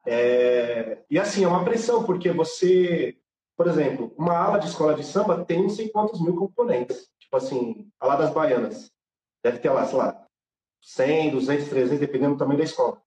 É... 0.08 1.04
E 1.10 1.20
assim, 1.20 1.44
é 1.44 1.48
uma 1.48 1.64
pressão, 1.64 2.04
porque 2.04 2.32
você, 2.32 3.16
por 3.56 3.68
exemplo, 3.68 4.12
uma 4.18 4.36
aula 4.36 4.60
de 4.60 4.68
escola 4.68 4.96
de 4.96 5.04
samba 5.04 5.46
tem 5.46 5.62
não 5.62 5.70
sei 5.70 5.90
quantos 5.90 6.20
mil 6.20 6.36
componentes. 6.36 7.08
Tipo 7.20 7.38
assim, 7.38 7.88
a 8.00 8.08
lá 8.08 8.16
das 8.16 8.34
baianas. 8.34 8.92
Deve 9.44 9.60
ter 9.60 9.70
lá, 9.70 9.86
sei 9.86 9.98
lá, 9.98 10.26
100, 10.82 11.32
200, 11.32 11.70
300, 11.70 12.00
dependendo 12.00 12.34
do 12.34 12.40
tamanho 12.40 12.58
da 12.58 12.66
escola. 12.66 13.00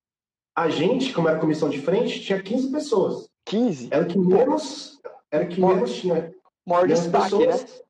A 0.54 0.68
gente, 0.68 1.12
como 1.12 1.28
era 1.28 1.40
comissão 1.40 1.68
de 1.68 1.80
frente, 1.80 2.20
tinha 2.20 2.40
15 2.40 2.70
pessoas. 2.70 3.28
15? 3.46 3.88
Era 3.90 4.04
o 4.04 4.08
que 4.08 4.18
menos, 4.18 5.00
era 5.30 5.46
que 5.46 5.60
menos 5.60 5.92
tinha. 5.92 6.32
Maior 6.64 6.86
destaque, 6.86 7.24
pessoas. 7.24 7.62
né? 7.62 7.85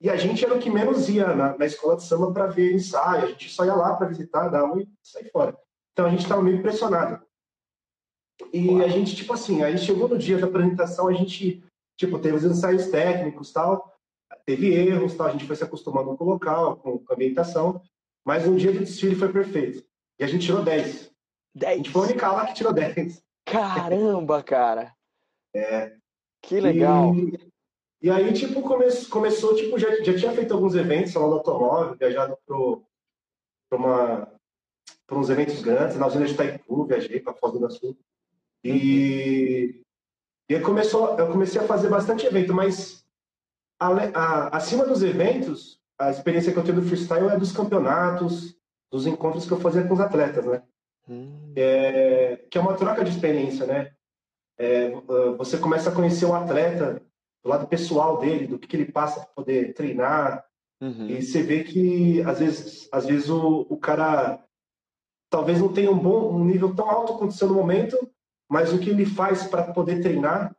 E 0.00 0.10
a 0.10 0.16
gente 0.16 0.44
era 0.44 0.54
o 0.54 0.58
que 0.58 0.70
menos 0.70 1.08
ia 1.08 1.34
na, 1.34 1.56
na 1.56 1.66
escola 1.66 1.96
de 1.96 2.04
samba 2.04 2.32
para 2.32 2.46
ver 2.46 2.74
ensaio, 2.74 3.24
a 3.24 3.28
gente 3.28 3.48
só 3.48 3.64
ia 3.64 3.74
lá 3.74 3.94
para 3.96 4.08
visitar, 4.08 4.48
dar 4.48 4.64
um 4.64 4.78
e 4.78 4.88
sair 5.02 5.30
fora. 5.30 5.56
Então 5.92 6.06
a 6.06 6.10
gente 6.10 6.22
estava 6.22 6.42
meio 6.42 6.58
impressionado. 6.58 7.24
E 8.52 8.68
Uau. 8.68 8.84
a 8.84 8.88
gente, 8.88 9.16
tipo 9.16 9.32
assim, 9.32 9.62
aí 9.62 9.78
chegou 9.78 10.08
no 10.08 10.18
dia 10.18 10.38
da 10.38 10.46
apresentação, 10.46 11.08
a 11.08 11.12
gente, 11.14 11.64
tipo, 11.96 12.18
teve 12.18 12.36
os 12.36 12.44
ensaios 12.44 12.88
técnicos 12.88 13.50
tal, 13.52 13.90
teve 14.44 14.74
erros 14.74 15.14
tal, 15.14 15.28
a 15.28 15.32
gente 15.32 15.46
foi 15.46 15.56
se 15.56 15.64
acostumando 15.64 16.14
com 16.16 16.24
o 16.24 16.28
local, 16.28 16.76
com 16.76 17.02
a 17.08 17.14
ambientação, 17.14 17.80
mas 18.24 18.46
no 18.46 18.56
dia 18.56 18.72
do 18.72 18.80
desfile 18.80 19.14
foi 19.14 19.32
perfeito. 19.32 19.82
E 20.18 20.24
a 20.24 20.26
gente 20.26 20.44
tirou 20.44 20.62
10. 20.62 21.10
10? 21.54 21.72
A 21.72 21.76
gente 21.76 21.90
foi 21.90 22.02
a 22.02 22.04
única 22.04 22.32
lá 22.32 22.46
que 22.46 22.54
tirou 22.54 22.72
10. 22.72 23.22
Caramba, 23.46 24.42
cara! 24.42 24.94
É. 25.54 25.94
Que 26.42 26.60
legal. 26.60 27.14
E, 27.14 27.52
e 28.02 28.10
aí, 28.10 28.32
tipo, 28.32 28.62
come, 28.62 28.84
começou, 29.06 29.54
tipo, 29.54 29.78
já, 29.78 29.90
já 30.02 30.16
tinha 30.16 30.32
feito 30.32 30.52
alguns 30.52 30.74
eventos, 30.74 31.12
salão 31.12 31.30
do 31.30 31.36
automóvel, 31.36 31.96
viajado 31.96 32.36
para 33.68 35.18
uns 35.18 35.30
eventos 35.30 35.62
grandes, 35.62 35.96
na 35.96 36.06
usina 36.06 36.26
de 36.26 36.32
Itaipu, 36.32 36.84
viajei 36.84 37.20
para 37.20 37.34
Foz 37.34 37.52
do 37.52 37.58
Iguaçu. 37.58 37.96
E, 38.62 39.82
e 40.48 40.54
aí 40.54 40.60
começou, 40.60 41.18
eu 41.18 41.28
comecei 41.28 41.60
a 41.60 41.66
fazer 41.66 41.88
bastante 41.88 42.26
evento, 42.26 42.52
mas 42.52 43.04
a, 43.80 43.88
a, 43.88 44.56
acima 44.56 44.84
dos 44.84 45.02
eventos, 45.02 45.80
a 45.98 46.10
experiência 46.10 46.52
que 46.52 46.58
eu 46.58 46.64
tenho 46.64 46.80
do 46.80 46.86
freestyle 46.86 47.28
é 47.28 47.38
dos 47.38 47.52
campeonatos, 47.52 48.56
dos 48.90 49.06
encontros 49.06 49.46
que 49.46 49.52
eu 49.52 49.60
fazia 49.60 49.86
com 49.86 49.94
os 49.94 50.00
atletas, 50.00 50.44
né? 50.44 50.62
Hum. 51.08 51.52
É, 51.56 52.44
que 52.50 52.58
é 52.58 52.60
uma 52.60 52.74
troca 52.74 53.04
de 53.04 53.10
experiência, 53.10 53.66
né? 53.66 53.92
É, 54.58 54.90
você 55.36 55.58
começa 55.58 55.90
a 55.90 55.94
conhecer 55.94 56.24
o 56.24 56.34
atleta 56.34 57.02
do 57.46 57.50
lado 57.50 57.68
pessoal 57.68 58.18
dele, 58.18 58.48
do 58.48 58.58
que, 58.58 58.66
que 58.66 58.76
ele 58.76 58.90
passa 58.90 59.20
para 59.20 59.28
poder 59.28 59.72
treinar, 59.72 60.44
uhum. 60.80 61.06
e 61.08 61.22
você 61.22 61.42
vê 61.42 61.62
que 61.62 62.20
às 62.22 62.40
vezes, 62.40 62.88
às 62.90 63.06
vezes 63.06 63.30
o, 63.30 63.64
o 63.70 63.76
cara 63.76 64.44
talvez 65.30 65.60
não 65.60 65.72
tenha 65.72 65.90
um 65.90 65.98
bom 65.98 66.34
um 66.34 66.44
nível 66.44 66.74
tão 66.74 66.90
alto 66.90 67.16
quanto 67.16 67.30
o 67.30 67.34
seu 67.34 67.46
no 67.46 67.54
momento, 67.54 67.96
mas 68.50 68.72
o 68.72 68.80
que 68.80 68.90
ele 68.90 69.06
faz 69.06 69.44
para 69.44 69.72
poder 69.72 70.02
treinar, 70.02 70.56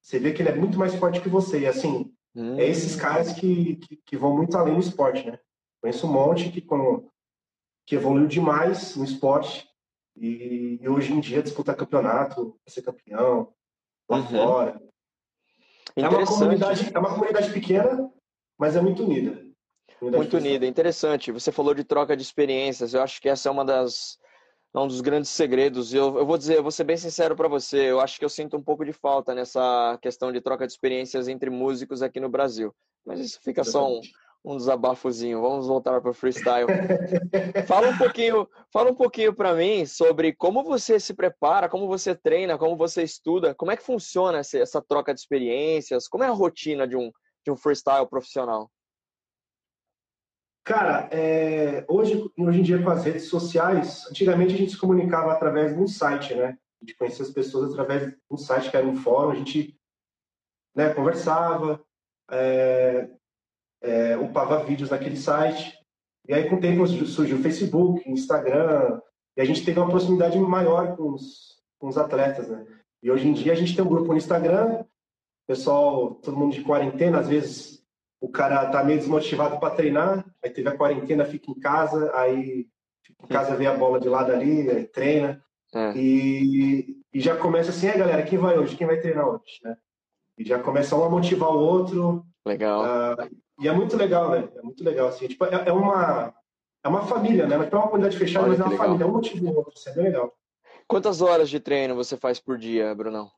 você 0.00 0.20
vê 0.20 0.32
que 0.32 0.40
ele 0.40 0.50
é 0.50 0.54
muito 0.54 0.78
mais 0.78 0.94
forte 0.94 1.20
que 1.20 1.28
você. 1.28 1.60
E 1.60 1.66
assim, 1.66 2.14
hum. 2.34 2.56
é 2.56 2.66
esses 2.68 2.94
caras 2.94 3.32
que, 3.32 3.76
que, 3.76 3.96
que, 3.96 4.16
vão 4.16 4.36
muito 4.36 4.56
além 4.56 4.74
no 4.74 4.80
esporte, 4.80 5.28
né? 5.28 5.38
Conheço 5.80 6.06
um 6.06 6.12
monte 6.12 6.50
que, 6.50 6.64
que 7.84 7.94
evoluiu 7.96 8.28
demais 8.28 8.94
no 8.96 9.04
esporte 9.04 9.68
e, 10.16 10.78
e 10.80 10.88
hoje 10.88 11.12
em 11.12 11.20
dia 11.20 11.42
disputa 11.42 11.74
campeonato, 11.74 12.56
ser 12.66 12.82
campeão, 12.82 13.52
lá 14.08 14.18
uhum. 14.18 14.26
fora. 14.26 14.87
É 15.96 16.08
uma, 16.08 16.26
comunidade, 16.26 16.90
é 16.94 16.98
uma 16.98 17.10
comunidade 17.10 17.52
pequena, 17.52 18.10
mas 18.58 18.76
é 18.76 18.80
muito 18.80 19.04
unida. 19.04 19.42
Muito 20.00 20.36
unida, 20.36 20.66
interessante. 20.66 21.32
Você 21.32 21.50
falou 21.50 21.74
de 21.74 21.84
troca 21.84 22.16
de 22.16 22.22
experiências. 22.22 22.94
Eu 22.94 23.02
acho 23.02 23.20
que 23.20 23.28
essa 23.28 23.48
é 23.48 23.52
uma 23.52 23.64
das 23.64 24.18
é 24.74 24.78
um 24.78 24.86
dos 24.86 25.00
grandes 25.00 25.30
segredos. 25.30 25.92
Eu, 25.94 26.18
eu 26.18 26.26
vou 26.26 26.36
dizer, 26.36 26.56
eu 26.56 26.62
vou 26.62 26.70
ser 26.70 26.84
bem 26.84 26.96
sincero 26.96 27.34
para 27.34 27.48
você. 27.48 27.90
Eu 27.90 28.00
acho 28.00 28.18
que 28.18 28.24
eu 28.24 28.28
sinto 28.28 28.56
um 28.56 28.62
pouco 28.62 28.84
de 28.84 28.92
falta 28.92 29.34
nessa 29.34 29.98
questão 30.00 30.30
de 30.30 30.40
troca 30.40 30.66
de 30.66 30.72
experiências 30.72 31.26
entre 31.26 31.50
músicos 31.50 32.02
aqui 32.02 32.20
no 32.20 32.28
Brasil. 32.28 32.74
Mas 33.04 33.20
isso 33.20 33.40
fica 33.42 33.64
só 33.64 33.90
um, 33.90 34.00
um 34.44 34.56
desabafozinho. 34.56 35.40
Vamos 35.40 35.66
voltar 35.66 36.00
para 36.00 36.10
o 36.10 36.14
freestyle. 36.14 36.66
fala 37.66 37.88
um 37.88 37.98
pouquinho, 37.98 38.48
fala 38.72 38.90
um 38.90 38.94
pouquinho 38.94 39.34
para 39.34 39.54
mim 39.54 39.84
sobre 39.86 40.32
como 40.32 40.62
você 40.62 40.98
se 40.98 41.14
prepara, 41.14 41.68
como 41.68 41.86
você 41.86 42.14
treina, 42.14 42.58
como 42.58 42.76
você 42.76 43.02
estuda, 43.02 43.54
como 43.54 43.70
é 43.70 43.76
que 43.76 43.82
funciona 43.82 44.38
essa, 44.38 44.58
essa 44.58 44.82
troca 44.82 45.12
de 45.12 45.20
experiências, 45.20 46.08
como 46.08 46.24
é 46.24 46.28
a 46.28 46.32
rotina 46.32 46.86
de 46.86 46.96
um 46.96 47.10
de 47.44 47.50
um 47.50 47.56
freestyle 47.56 48.06
profissional. 48.06 48.70
Cara, 50.64 51.08
é, 51.10 51.84
hoje, 51.88 52.30
hoje 52.38 52.60
em 52.60 52.62
dia 52.62 52.82
com 52.82 52.90
as 52.90 53.04
redes 53.04 53.24
sociais, 53.24 54.06
antigamente 54.10 54.54
a 54.54 54.58
gente 54.58 54.72
se 54.72 54.78
comunicava 54.78 55.32
através 55.32 55.74
de 55.74 55.80
um 55.80 55.88
site, 55.88 56.34
né? 56.34 56.58
A 56.80 56.84
gente 56.84 56.96
conhecia 56.96 57.24
as 57.24 57.30
pessoas 57.30 57.70
através 57.70 58.06
de 58.06 58.16
um 58.30 58.36
site 58.36 58.70
que 58.70 58.76
era 58.76 58.86
um 58.86 58.94
fórum, 58.94 59.30
a 59.30 59.34
gente 59.34 59.74
né, 60.76 60.92
conversava, 60.92 61.82
é, 62.30 63.08
é, 63.82 64.16
upava 64.16 64.64
vídeos 64.64 64.90
naquele 64.90 65.16
site. 65.16 65.76
E 66.26 66.34
aí, 66.34 66.48
com 66.48 66.56
o 66.56 66.60
tempo, 66.60 66.86
surgiu 66.86 67.38
o 67.38 67.42
Facebook, 67.42 68.08
Instagram, 68.08 69.00
e 69.36 69.40
a 69.40 69.44
gente 69.44 69.64
teve 69.64 69.78
uma 69.78 69.88
proximidade 69.88 70.38
maior 70.38 70.96
com 70.96 71.12
os, 71.12 71.62
com 71.78 71.88
os 71.88 71.96
atletas, 71.96 72.48
né? 72.48 72.66
E 73.02 73.10
hoje 73.10 73.28
em 73.28 73.32
dia 73.32 73.52
a 73.52 73.56
gente 73.56 73.74
tem 73.74 73.84
um 73.84 73.88
grupo 73.88 74.08
no 74.08 74.18
Instagram, 74.18 74.84
pessoal, 75.46 76.16
todo 76.16 76.36
mundo 76.36 76.52
de 76.52 76.62
quarentena, 76.62 77.20
às 77.20 77.28
vezes 77.28 77.78
o 78.20 78.28
cara 78.28 78.68
tá 78.68 78.82
meio 78.82 78.98
desmotivado 78.98 79.60
para 79.60 79.74
treinar, 79.74 80.24
aí 80.42 80.50
teve 80.50 80.68
a 80.68 80.76
quarentena, 80.76 81.24
fica 81.24 81.50
em 81.50 81.58
casa, 81.58 82.10
aí 82.16 82.66
fica 83.02 83.24
em 83.24 83.28
casa, 83.28 83.54
vê 83.54 83.66
a 83.66 83.76
bola 83.76 84.00
de 84.00 84.08
lado 84.08 84.32
ali, 84.32 84.84
treina. 84.88 85.42
É. 85.72 85.92
E, 85.96 86.96
e, 87.12 87.20
já 87.20 87.36
começa 87.36 87.70
assim, 87.70 87.86
é 87.86 87.96
galera, 87.96 88.22
quem 88.22 88.38
vai 88.38 88.58
hoje? 88.58 88.74
Quem 88.74 88.86
vai 88.86 89.00
treinar 89.00 89.28
hoje? 89.28 89.60
Né? 89.62 89.76
E 90.36 90.44
já 90.44 90.58
começa 90.58 90.96
um 90.96 91.04
a 91.04 91.10
motivar 91.10 91.50
o 91.50 91.60
outro. 91.60 92.26
Legal. 92.44 92.82
Uh, 92.82 93.30
e 93.58 93.68
é 93.68 93.72
muito 93.72 93.96
legal, 93.96 94.30
né? 94.30 94.48
É 94.56 94.62
muito 94.62 94.82
legal, 94.84 95.08
assim. 95.08 95.28
Tipo, 95.28 95.44
é, 95.46 95.68
é 95.68 95.72
uma, 95.72 96.34
é 96.84 96.88
uma 96.88 97.06
família, 97.06 97.46
né? 97.46 97.56
Mas 97.56 97.72
é 97.72 97.76
uma 97.76 97.88
comunidade 97.88 98.16
fechada, 98.16 98.46
Olha 98.46 98.50
mas 98.50 98.60
é 98.60 98.62
uma 98.62 98.70
legal. 98.70 98.86
família, 98.86 99.06
um 99.06 99.12
motivo 99.12 99.46
o 99.46 99.56
outro, 99.56 99.72
isso 99.74 99.88
é 99.88 99.92
bem 99.94 100.04
legal. 100.04 100.36
Quantas 100.86 101.20
horas 101.20 101.50
de 101.50 101.60
treino 101.60 101.94
você 101.94 102.16
faz 102.16 102.40
por 102.40 102.56
dia, 102.56 102.94
Brunão? 102.94 103.30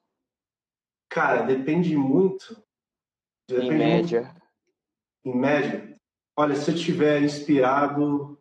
Cara, 1.08 1.42
depende 1.42 1.96
muito. 1.96 2.62
Depende 3.48 3.74
em 3.74 3.78
média. 3.78 4.22
Muito 4.22 4.40
em 5.24 5.36
média, 5.36 5.96
olha, 6.36 6.54
se 6.56 6.70
eu 6.70 6.74
estiver 6.74 7.22
inspirado, 7.22 8.38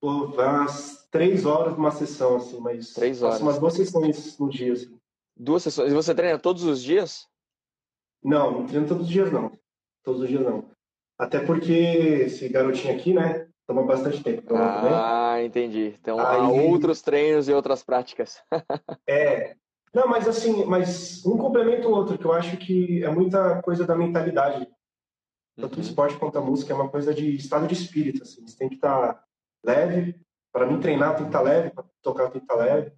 vai 0.00 0.46
umas 0.46 1.08
três 1.10 1.46
horas 1.46 1.76
uma 1.76 1.90
sessão, 1.90 2.36
assim, 2.36 2.60
mas 2.60 2.92
três 2.92 3.22
horas. 3.22 3.40
umas 3.40 3.58
duas 3.58 3.74
sessões 3.74 4.38
no 4.38 4.48
dia, 4.48 4.72
assim. 4.72 4.98
Duas 5.36 5.62
sessões? 5.62 5.90
E 5.92 5.94
você 5.94 6.14
treina 6.14 6.38
todos 6.38 6.64
os 6.64 6.82
dias? 6.82 7.26
Não, 8.22 8.52
não 8.52 8.66
treino 8.66 8.86
todos 8.86 9.04
os 9.04 9.10
dias, 9.10 9.32
não. 9.32 9.50
Todos 10.02 10.22
os 10.22 10.28
dias, 10.28 10.42
não. 10.42 10.70
Até 11.22 11.40
porque 11.40 11.72
esse 11.72 12.48
garotinho 12.48 12.94
aqui, 12.94 13.14
né, 13.14 13.46
toma 13.66 13.84
bastante 13.84 14.22
tempo. 14.22 14.42
Então, 14.44 14.56
ah, 14.56 15.34
né? 15.36 15.44
entendi. 15.44 15.94
Então 16.00 16.18
Aí... 16.18 16.40
há 16.40 16.48
outros 16.48 17.00
treinos 17.00 17.48
e 17.48 17.52
outras 17.52 17.82
práticas. 17.82 18.42
é. 19.08 19.54
Não, 19.94 20.08
mas 20.08 20.26
assim, 20.26 20.64
mas 20.64 21.24
um 21.26 21.36
complementa 21.36 21.86
o 21.86 21.92
outro, 21.92 22.16
que 22.16 22.24
eu 22.24 22.32
acho 22.32 22.56
que 22.56 23.04
é 23.04 23.10
muita 23.10 23.60
coisa 23.60 23.86
da 23.86 23.94
mentalidade 23.94 24.66
tanto 25.56 25.74
uhum. 25.74 25.80
o 25.80 25.82
esporte 25.82 26.16
quanto 26.16 26.38
a 26.38 26.40
música 26.40 26.72
é 26.72 26.76
uma 26.76 26.88
coisa 26.88 27.12
de 27.12 27.36
estado 27.36 27.66
de 27.66 27.74
espírito, 27.74 28.22
assim. 28.22 28.46
Você 28.46 28.56
tem 28.56 28.68
que 28.68 28.76
estar 28.76 29.14
tá 29.14 29.24
leve. 29.64 30.16
Para 30.52 30.66
mim, 30.66 30.80
treinar 30.80 31.14
tem 31.14 31.24
que 31.24 31.28
estar 31.28 31.38
tá 31.38 31.44
leve, 31.44 31.70
para 31.70 31.84
tocar 32.02 32.30
tem 32.30 32.40
que 32.40 32.44
estar 32.44 32.56
tá 32.56 32.64
leve. 32.64 32.92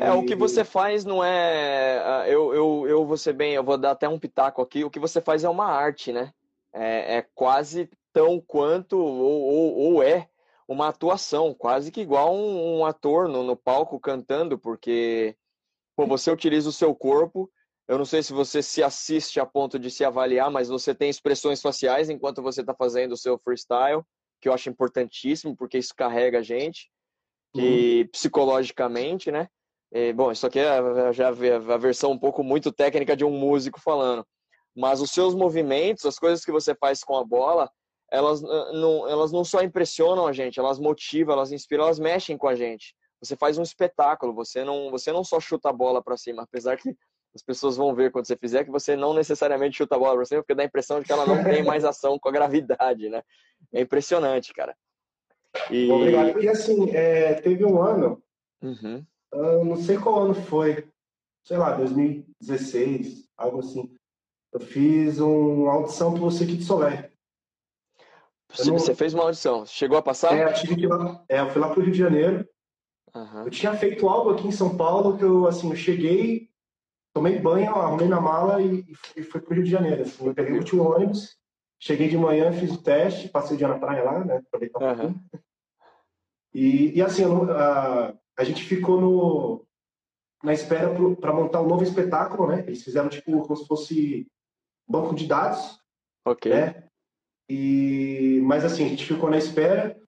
É, 0.00 0.12
o 0.12 0.24
que 0.24 0.34
você 0.34 0.64
faz 0.64 1.04
não 1.04 1.22
é. 1.22 2.02
Ah, 2.04 2.28
eu, 2.28 2.52
eu, 2.52 2.86
eu 2.88 3.06
vou 3.06 3.16
ser 3.16 3.32
bem, 3.32 3.54
eu 3.54 3.62
vou 3.62 3.78
dar 3.78 3.92
até 3.92 4.08
um 4.08 4.18
pitaco 4.18 4.60
aqui. 4.60 4.84
O 4.84 4.90
que 4.90 4.98
você 4.98 5.20
faz 5.20 5.44
é 5.44 5.48
uma 5.48 5.66
arte, 5.66 6.12
né? 6.12 6.32
É, 6.78 7.16
é 7.16 7.26
quase 7.34 7.90
tão 8.12 8.40
quanto, 8.40 8.98
ou, 8.98 9.42
ou, 9.42 9.76
ou, 9.76 10.02
é, 10.02 10.28
uma 10.66 10.88
atuação, 10.88 11.54
quase 11.54 11.90
que 11.90 12.00
igual 12.00 12.34
um, 12.34 12.78
um 12.78 12.86
ator 12.86 13.28
no, 13.28 13.42
no 13.42 13.56
palco 13.56 13.98
cantando, 13.98 14.58
porque 14.58 15.36
pô, 15.96 16.06
você 16.06 16.30
utiliza 16.30 16.68
o 16.68 16.72
seu 16.72 16.94
corpo 16.94 17.50
eu 17.88 17.96
não 17.96 18.04
sei 18.04 18.22
se 18.22 18.34
você 18.34 18.62
se 18.62 18.82
assiste 18.82 19.40
a 19.40 19.46
ponto 19.46 19.78
de 19.78 19.90
se 19.90 20.04
avaliar, 20.04 20.50
mas 20.50 20.68
você 20.68 20.94
tem 20.94 21.08
expressões 21.08 21.62
faciais 21.62 22.10
enquanto 22.10 22.42
você 22.42 22.60
está 22.60 22.74
fazendo 22.74 23.12
o 23.12 23.16
seu 23.16 23.38
freestyle, 23.38 24.02
que 24.42 24.48
eu 24.48 24.52
acho 24.52 24.68
importantíssimo, 24.68 25.56
porque 25.56 25.78
isso 25.78 25.94
carrega 25.96 26.40
a 26.40 26.42
gente, 26.42 26.90
e 27.56 28.02
uhum. 28.02 28.08
psicologicamente, 28.12 29.32
né? 29.32 29.48
E, 29.90 30.12
bom, 30.12 30.30
isso 30.30 30.46
aqui 30.46 30.58
é 30.58 31.12
já 31.14 31.28
a 31.28 31.78
versão 31.78 32.12
um 32.12 32.18
pouco 32.18 32.44
muito 32.44 32.70
técnica 32.70 33.16
de 33.16 33.24
um 33.24 33.30
músico 33.30 33.80
falando. 33.80 34.22
Mas 34.78 35.00
os 35.00 35.10
seus 35.10 35.34
movimentos, 35.34 36.04
as 36.04 36.20
coisas 36.20 36.44
que 36.44 36.52
você 36.52 36.72
faz 36.72 37.02
com 37.02 37.16
a 37.16 37.24
bola, 37.24 37.68
elas 38.12 38.40
não, 38.40 39.08
elas 39.08 39.32
não 39.32 39.44
só 39.44 39.60
impressionam 39.60 40.24
a 40.24 40.32
gente, 40.32 40.60
elas 40.60 40.78
motivam, 40.78 41.34
elas 41.34 41.50
inspiram, 41.50 41.82
elas 41.82 41.98
mexem 41.98 42.38
com 42.38 42.46
a 42.46 42.54
gente. 42.54 42.94
Você 43.20 43.34
faz 43.34 43.58
um 43.58 43.62
espetáculo, 43.62 44.32
você 44.32 44.62
não, 44.62 44.88
você 44.88 45.10
não 45.10 45.24
só 45.24 45.40
chuta 45.40 45.68
a 45.68 45.72
bola 45.72 46.00
para 46.00 46.16
cima, 46.16 46.44
apesar 46.44 46.76
que 46.76 46.96
as 47.34 47.42
pessoas 47.42 47.76
vão 47.76 47.92
ver 47.92 48.12
quando 48.12 48.28
você 48.28 48.36
fizer 48.36 48.64
que 48.64 48.70
você 48.70 48.94
não 48.94 49.12
necessariamente 49.12 49.76
chuta 49.76 49.96
a 49.96 49.98
bola 49.98 50.14
para 50.14 50.24
cima, 50.24 50.42
porque 50.42 50.54
dá 50.54 50.62
a 50.62 50.66
impressão 50.66 51.00
de 51.00 51.06
que 51.06 51.12
ela 51.12 51.26
não 51.26 51.42
tem 51.42 51.64
mais 51.64 51.84
ação 51.84 52.16
com 52.16 52.28
a 52.28 52.32
gravidade, 52.32 53.08
né? 53.08 53.20
É 53.72 53.80
impressionante, 53.80 54.54
cara. 54.54 54.76
E... 55.72 55.90
Obrigado. 55.90 56.40
E 56.40 56.48
assim, 56.48 56.88
é, 56.90 57.34
teve 57.34 57.64
um 57.64 57.82
ano, 57.82 58.22
uhum. 58.62 59.04
uh, 59.34 59.64
não 59.64 59.76
sei 59.76 59.98
qual 59.98 60.20
ano 60.20 60.34
foi, 60.34 60.88
sei 61.42 61.56
lá, 61.56 61.72
2016, 61.74 63.28
algo 63.36 63.58
assim. 63.58 63.97
Eu 64.52 64.60
fiz 64.60 65.18
uma 65.18 65.72
audição 65.72 66.12
para 66.12 66.20
você 66.20 66.44
aqui 66.44 66.56
de 66.56 66.64
Solé. 66.64 67.10
Você, 68.50 68.70
não... 68.70 68.78
você, 68.78 68.94
fez 68.94 69.12
uma 69.12 69.24
audição, 69.24 69.66
chegou 69.66 69.98
a 69.98 70.02
passar? 70.02 70.34
É, 70.34 70.44
eu, 70.44 70.54
tive 70.54 70.76
que 70.76 70.82
ir 70.82 70.86
lá, 70.86 71.22
é, 71.28 71.40
eu 71.40 71.50
fui 71.50 71.60
lá 71.60 71.68
para 71.68 71.80
o 71.80 71.82
Rio 71.82 71.92
de 71.92 71.98
Janeiro. 71.98 72.48
Uhum. 73.14 73.44
Eu 73.44 73.50
tinha 73.50 73.74
feito 73.74 74.08
algo 74.08 74.30
aqui 74.30 74.46
em 74.48 74.52
São 74.52 74.76
Paulo 74.76 75.18
que 75.18 75.24
eu, 75.24 75.46
assim, 75.46 75.68
eu 75.68 75.76
cheguei, 75.76 76.48
tomei 77.12 77.38
banho, 77.38 77.74
arrumei 77.74 78.08
na 78.08 78.20
mala 78.20 78.62
e, 78.62 78.84
e 79.16 79.22
fui 79.22 79.40
pro 79.40 79.54
Rio 79.54 79.64
de 79.64 79.70
Janeiro. 79.70 80.02
Assim, 80.02 80.26
eu 80.26 80.34
peguei 80.34 80.54
o 80.54 80.58
último 80.58 80.82
ônibus, 80.82 81.36
cheguei 81.78 82.08
de 82.08 82.16
manhã, 82.16 82.50
fiz 82.52 82.72
o 82.72 82.82
teste, 82.82 83.28
passei 83.28 83.54
o 83.54 83.58
dia 83.58 83.68
na 83.68 83.78
praia 83.78 84.02
lá, 84.02 84.24
né? 84.24 84.36
Aproveitar 84.36 84.78
um 84.80 85.04
uhum. 85.04 85.20
E, 86.54 86.96
e 86.96 87.02
assim, 87.02 87.24
a, 87.24 88.14
a 88.38 88.44
gente 88.44 88.64
ficou 88.64 88.98
no, 89.00 89.66
na 90.42 90.54
espera 90.54 90.88
para 91.16 91.32
montar 91.32 91.60
um 91.60 91.68
novo 91.68 91.82
espetáculo, 91.82 92.48
né? 92.48 92.64
Eles 92.66 92.82
fizeram 92.82 93.08
tipo 93.08 93.42
como 93.42 93.56
se 93.56 93.66
fosse 93.66 94.26
banco 94.88 95.14
de 95.14 95.26
dados. 95.26 95.78
Ok. 96.24 96.50
Né? 96.50 96.84
E, 97.48 98.40
mas 98.44 98.64
assim, 98.64 98.84
a 98.84 98.88
gente 98.88 99.04
ficou 99.04 99.30
na 99.30 99.38
espera. 99.38 99.98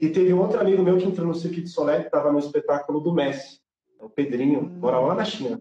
E 0.00 0.08
teve 0.08 0.32
um 0.32 0.40
outro 0.40 0.60
amigo 0.60 0.82
meu 0.82 0.98
que 0.98 1.04
entrou 1.04 1.26
no 1.26 1.34
Circuito 1.34 1.68
Solé, 1.68 2.00
que 2.00 2.06
estava 2.06 2.32
no 2.32 2.38
espetáculo 2.38 3.00
do 3.00 3.12
Messi. 3.12 3.60
O 4.00 4.08
Pedrinho, 4.08 4.60
hum. 4.60 4.78
mora 4.80 4.98
lá 4.98 5.14
na 5.14 5.24
China. 5.24 5.60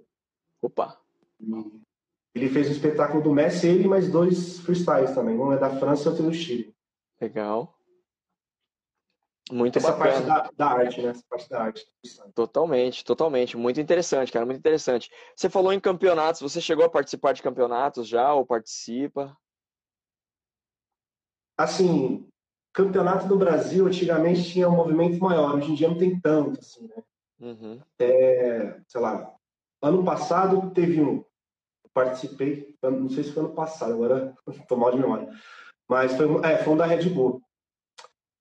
Opa! 0.61 0.99
ele 2.33 2.49
fez 2.49 2.67
um 2.67 2.71
espetáculo 2.71 3.21
do 3.21 3.33
Messi, 3.33 3.67
ele 3.67 3.83
e 3.83 3.87
mais 3.87 4.09
dois 4.09 4.59
freestyles 4.59 5.13
também. 5.13 5.37
Um 5.37 5.51
é 5.51 5.57
da 5.57 5.69
França 5.69 6.05
e 6.05 6.07
outro 6.09 6.25
é 6.25 6.29
do 6.29 6.33
Chile. 6.33 6.75
Legal. 7.21 7.77
Muito 9.53 9.77
Essa 9.77 9.91
bacana. 9.91 10.11
parte 10.11 10.25
da, 10.25 10.51
da 10.57 10.71
arte, 10.71 11.01
né? 11.03 11.09
Essa 11.09 11.23
parte 11.29 11.47
da 11.47 11.61
arte. 11.61 11.85
Totalmente, 12.33 13.05
totalmente. 13.05 13.55
Muito 13.55 13.79
interessante, 13.79 14.31
cara, 14.31 14.47
muito 14.47 14.57
interessante. 14.57 15.11
Você 15.35 15.47
falou 15.47 15.71
em 15.71 15.79
campeonatos, 15.79 16.41
você 16.41 16.59
chegou 16.59 16.83
a 16.83 16.89
participar 16.89 17.33
de 17.33 17.43
campeonatos 17.43 18.07
já 18.07 18.33
ou 18.33 18.43
participa? 18.47 19.37
Assim, 21.55 22.27
campeonato 22.73 23.27
do 23.27 23.37
Brasil 23.37 23.85
antigamente 23.85 24.43
tinha 24.43 24.67
um 24.67 24.75
movimento 24.75 25.19
maior, 25.19 25.53
hoje 25.53 25.71
em 25.71 25.75
dia 25.75 25.87
não 25.87 25.99
tem 25.99 26.19
tanto, 26.19 26.59
assim, 26.59 26.87
né? 26.87 27.03
Uhum. 27.39 27.79
É, 27.99 28.81
sei 28.87 29.01
lá, 29.01 29.35
ano 29.83 30.03
passado 30.03 30.71
teve 30.71 30.99
um, 30.99 31.23
participei, 31.93 32.75
não 32.81 33.09
sei 33.09 33.23
se 33.23 33.33
foi 33.33 33.43
ano 33.43 33.53
passado, 33.53 33.93
agora 33.93 34.33
estou 34.49 34.79
mal 34.79 34.89
de 34.89 34.97
memória, 34.97 35.29
mas 35.87 36.13
foi, 36.17 36.25
é, 36.43 36.57
foi 36.57 36.73
um 36.73 36.77
da 36.77 36.87
Red 36.87 37.07
Bull. 37.09 37.42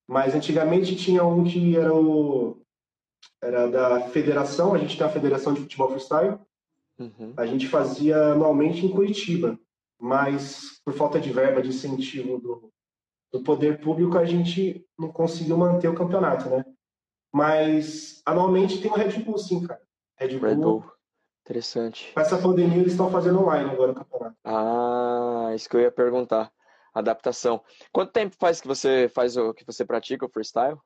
Mas 0.08 0.34
antigamente 0.34 0.96
tinha 0.96 1.24
um 1.24 1.44
que 1.44 1.76
era 1.76 1.94
o 1.94 2.60
era 3.42 3.68
da 3.68 4.00
federação, 4.08 4.74
a 4.74 4.78
gente 4.78 4.96
tem 4.96 5.06
a 5.06 5.10
Federação 5.10 5.52
de 5.52 5.60
Futebol 5.60 5.88
Freestyle, 5.90 6.38
Uhum. 6.98 7.32
a 7.36 7.46
gente 7.46 7.66
fazia 7.68 8.32
anualmente 8.32 8.84
em 8.84 8.90
Curitiba, 8.90 9.58
mas 9.98 10.80
por 10.84 10.94
falta 10.94 11.18
de 11.18 11.32
verba, 11.32 11.62
de 11.62 11.70
incentivo 11.70 12.38
do, 12.38 12.72
do 13.32 13.42
poder 13.42 13.80
público, 13.80 14.18
a 14.18 14.24
gente 14.24 14.86
não 14.96 15.10
conseguiu 15.10 15.56
manter 15.56 15.88
o 15.88 15.94
campeonato, 15.94 16.48
né? 16.50 16.64
Mas 17.32 18.20
anualmente 18.26 18.80
tem 18.80 18.90
o 18.90 18.94
Red 18.94 19.18
Bull, 19.20 19.38
sim, 19.38 19.66
cara. 19.66 19.80
Red 20.18 20.38
Bull. 20.38 20.48
Red 20.48 20.56
Bull. 20.56 20.84
Interessante. 21.44 22.12
Com 22.14 22.20
essa 22.20 22.38
pandemia, 22.38 22.78
eles 22.78 22.92
estão 22.92 23.10
fazendo 23.10 23.40
online 23.40 23.70
agora 23.70 23.92
o 23.92 23.94
campeonato. 23.94 24.36
Ah, 24.44 25.50
isso 25.54 25.68
que 25.68 25.76
eu 25.76 25.80
ia 25.80 25.90
perguntar. 25.90 26.52
Adaptação. 26.94 27.62
Quanto 27.90 28.12
tempo 28.12 28.36
faz 28.38 28.60
que 28.60 28.68
você 28.68 29.08
faz 29.08 29.36
o 29.36 29.54
que 29.54 29.64
você 29.64 29.84
pratica 29.84 30.26
o 30.26 30.28
freestyle? 30.28 30.76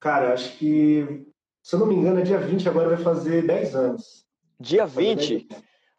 Cara, 0.00 0.34
acho 0.34 0.56
que, 0.58 1.26
se 1.62 1.74
eu 1.74 1.80
não 1.80 1.86
me 1.86 1.94
engano, 1.94 2.20
é 2.20 2.22
dia 2.22 2.38
20, 2.38 2.68
agora 2.68 2.90
vai 2.90 2.98
fazer 2.98 3.46
10 3.46 3.74
anos. 3.74 4.26
Dia 4.60 4.86
Fazer 4.86 5.16
10 5.16 5.28
20? 5.28 5.48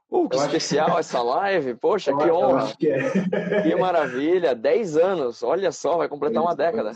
Uh, 0.10 0.30
que 0.30 0.38
Eu 0.38 0.42
especial 0.44 0.98
essa 1.00 1.22
live. 1.22 1.76
Poxa, 1.76 2.12
Eu 2.12 2.18
que 2.18 2.32
honra. 2.32 2.76
que 2.78 2.88
é. 2.90 3.00
Que 3.64 3.76
maravilha. 3.76 4.56
10 4.56 4.98
anos. 4.98 5.44
Olha 5.44 5.72
só, 5.72 5.98
vai 5.98 6.08
completar 6.08 6.42
uma 6.42 6.56
década. 6.56 6.92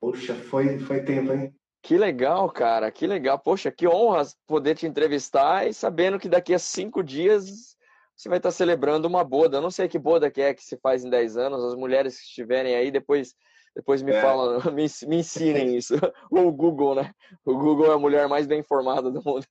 Poxa, 0.00 0.34
foi, 0.34 0.78
foi 0.80 1.02
tempo, 1.04 1.32
hein? 1.32 1.54
Que 1.82 1.96
legal, 1.96 2.50
cara. 2.50 2.90
Que 2.90 3.06
legal. 3.06 3.38
Poxa, 3.38 3.70
que 3.70 3.88
honra 3.88 4.22
poder 4.46 4.76
te 4.76 4.86
entrevistar 4.86 5.66
e 5.66 5.72
sabendo 5.74 6.18
que 6.18 6.28
daqui 6.28 6.54
a 6.54 6.58
cinco 6.58 7.02
dias 7.02 7.71
você 8.16 8.28
vai 8.28 8.38
estar 8.38 8.50
celebrando 8.50 9.08
uma 9.08 9.24
boda. 9.24 9.56
Eu 9.58 9.62
não 9.62 9.70
sei 9.70 9.88
que 9.88 9.98
boda 9.98 10.30
que 10.30 10.40
é 10.40 10.54
que 10.54 10.62
se 10.64 10.76
faz 10.78 11.04
em 11.04 11.10
10 11.10 11.36
anos. 11.36 11.64
As 11.64 11.74
mulheres 11.74 12.16
que 12.18 12.24
estiverem 12.24 12.74
aí, 12.74 12.90
depois, 12.90 13.34
depois 13.74 14.02
me 14.02 14.12
É. 14.12 14.20
falam, 14.20 14.58
me, 14.74 14.86
me 15.08 15.16
ensinem 15.16 15.76
isso. 15.76 15.94
Ou 16.30 16.46
o 16.48 16.52
Google, 16.52 16.94
né? 16.94 17.12
O 17.44 17.54
Google 17.56 17.86
é 17.90 17.94
a 17.94 17.98
mulher 17.98 18.28
mais 18.28 18.46
bem 18.46 18.60
informada 18.60 19.10
do 19.10 19.22
mundo. 19.24 19.46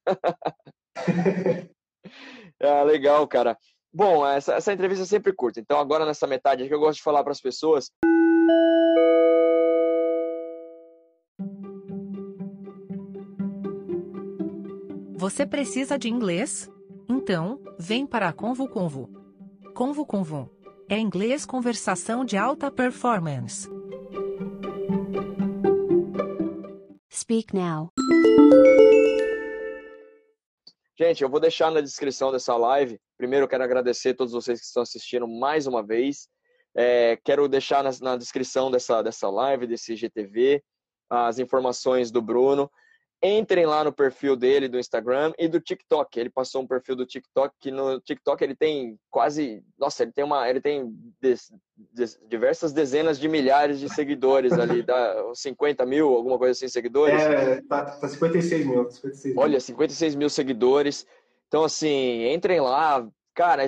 Ah, 2.62 2.84
legal, 2.84 3.28
cara. 3.28 3.58
Bom, 3.94 4.26
essa, 4.26 4.54
essa 4.54 4.72
entrevista 4.72 5.04
é 5.04 5.08
sempre 5.08 5.34
curta. 5.34 5.60
Então, 5.60 5.80
agora 5.80 6.06
nessa 6.06 6.26
metade 6.26 6.64
aqui, 6.64 6.74
eu 6.74 6.80
gosto 6.80 6.98
de 6.98 7.04
falar 7.04 7.24
para 7.24 7.34
as 7.34 7.42
pessoas 7.42 7.92
Você 15.18 15.46
precisa 15.46 16.00
de 16.00 16.10
inglês? 16.10 16.71
Então, 17.14 17.60
vem 17.78 18.08
para 18.08 18.30
a 18.30 18.34
Convo 18.34 18.70
Convo. 18.70 19.10
Convo 19.76 20.06
Convo. 20.06 20.50
É 20.90 20.98
inglês 20.98 21.46
conversação 21.46 22.24
de 22.24 22.38
alta 22.38 22.72
performance. 22.72 23.70
Speak 27.14 27.54
now. 27.54 27.90
Gente, 30.98 31.22
eu 31.22 31.30
vou 31.30 31.42
deixar 31.42 31.70
na 31.70 31.82
descrição 31.82 32.32
dessa 32.32 32.56
live. 32.56 32.98
Primeiro, 33.18 33.44
eu 33.44 33.50
quero 33.50 33.66
agradecer 33.66 34.12
a 34.12 34.16
todos 34.16 34.32
vocês 34.32 34.62
que 34.62 34.66
estão 34.66 34.84
assistindo 34.84 35.28
mais 35.28 35.68
uma 35.68 35.86
vez. 35.86 36.30
É, 36.74 37.18
quero 37.26 37.50
deixar 37.50 37.84
na, 37.84 37.92
na 38.02 38.16
descrição 38.16 38.72
dessa, 38.72 39.02
dessa 39.02 39.30
live, 39.30 39.68
desse 39.68 39.98
GTV, 39.98 40.64
as 41.10 41.40
informações 41.40 42.10
do 42.10 42.22
Bruno. 42.22 42.72
Entrem 43.24 43.68
lá 43.68 43.84
no 43.84 43.94
perfil 43.94 44.36
dele 44.36 44.68
do 44.68 44.80
Instagram 44.80 45.32
e 45.38 45.48
do 45.48 45.60
TikTok. 45.60 46.20
Ele 46.20 46.30
passou 46.30 46.64
um 46.64 46.68
perfil 46.68 46.96
do 46.96 47.06
TikTok 47.06 47.54
que 47.60 47.70
no 47.70 48.00
TikTok 48.02 48.44
ele 48.44 48.56
tem 48.56 48.98
quase, 49.12 49.64
nossa, 49.78 50.02
ele 50.02 50.12
tem 50.12 50.24
uma, 50.24 50.50
ele 50.50 50.60
tem 50.60 50.92
des, 51.22 51.54
des, 51.78 52.20
diversas 52.28 52.74
dezenas 52.74 53.20
de 53.20 53.28
milhares 53.28 53.80
de 53.80 53.90
seguidores 53.90 54.54
ali, 54.54 54.82
dá 54.82 55.16
50 55.36 55.86
mil, 55.86 56.08
alguma 56.08 56.40
coisa 56.40 56.54
assim, 56.54 56.68
seguidores. 56.68 57.22
É, 57.22 57.62
tá, 57.62 57.86
tá 57.86 58.08
56 58.08 58.66
mil. 58.66 58.90
56 58.90 59.36
mil. 59.36 59.44
Olha, 59.44 59.60
56 59.60 60.16
mil 60.16 60.30
seguidores. 60.30 61.06
Então, 61.48 61.64
assim, 61.64 62.28
entrem 62.34 62.60
lá. 62.60 63.08
Cara, 63.36 63.64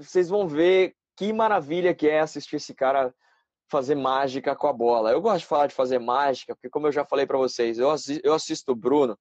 vocês 0.00 0.28
vão 0.28 0.48
ver 0.48 0.94
que 1.16 1.32
maravilha 1.34 1.94
que 1.94 2.08
é 2.08 2.20
assistir 2.20 2.56
esse 2.56 2.72
cara 2.72 3.14
fazer 3.68 3.94
mágica 3.94 4.54
com 4.54 4.66
a 4.66 4.72
bola. 4.72 5.10
Eu 5.10 5.20
gosto 5.20 5.40
de 5.40 5.46
falar 5.46 5.66
de 5.66 5.74
fazer 5.74 5.98
mágica, 5.98 6.54
porque 6.54 6.70
como 6.70 6.86
eu 6.86 6.92
já 6.92 7.04
falei 7.04 7.26
pra 7.26 7.38
vocês, 7.38 7.78
eu 7.78 7.90
assi- 7.90 8.20
eu 8.22 8.32
assisto 8.32 8.72
o 8.72 8.76
Bruno, 8.76 9.18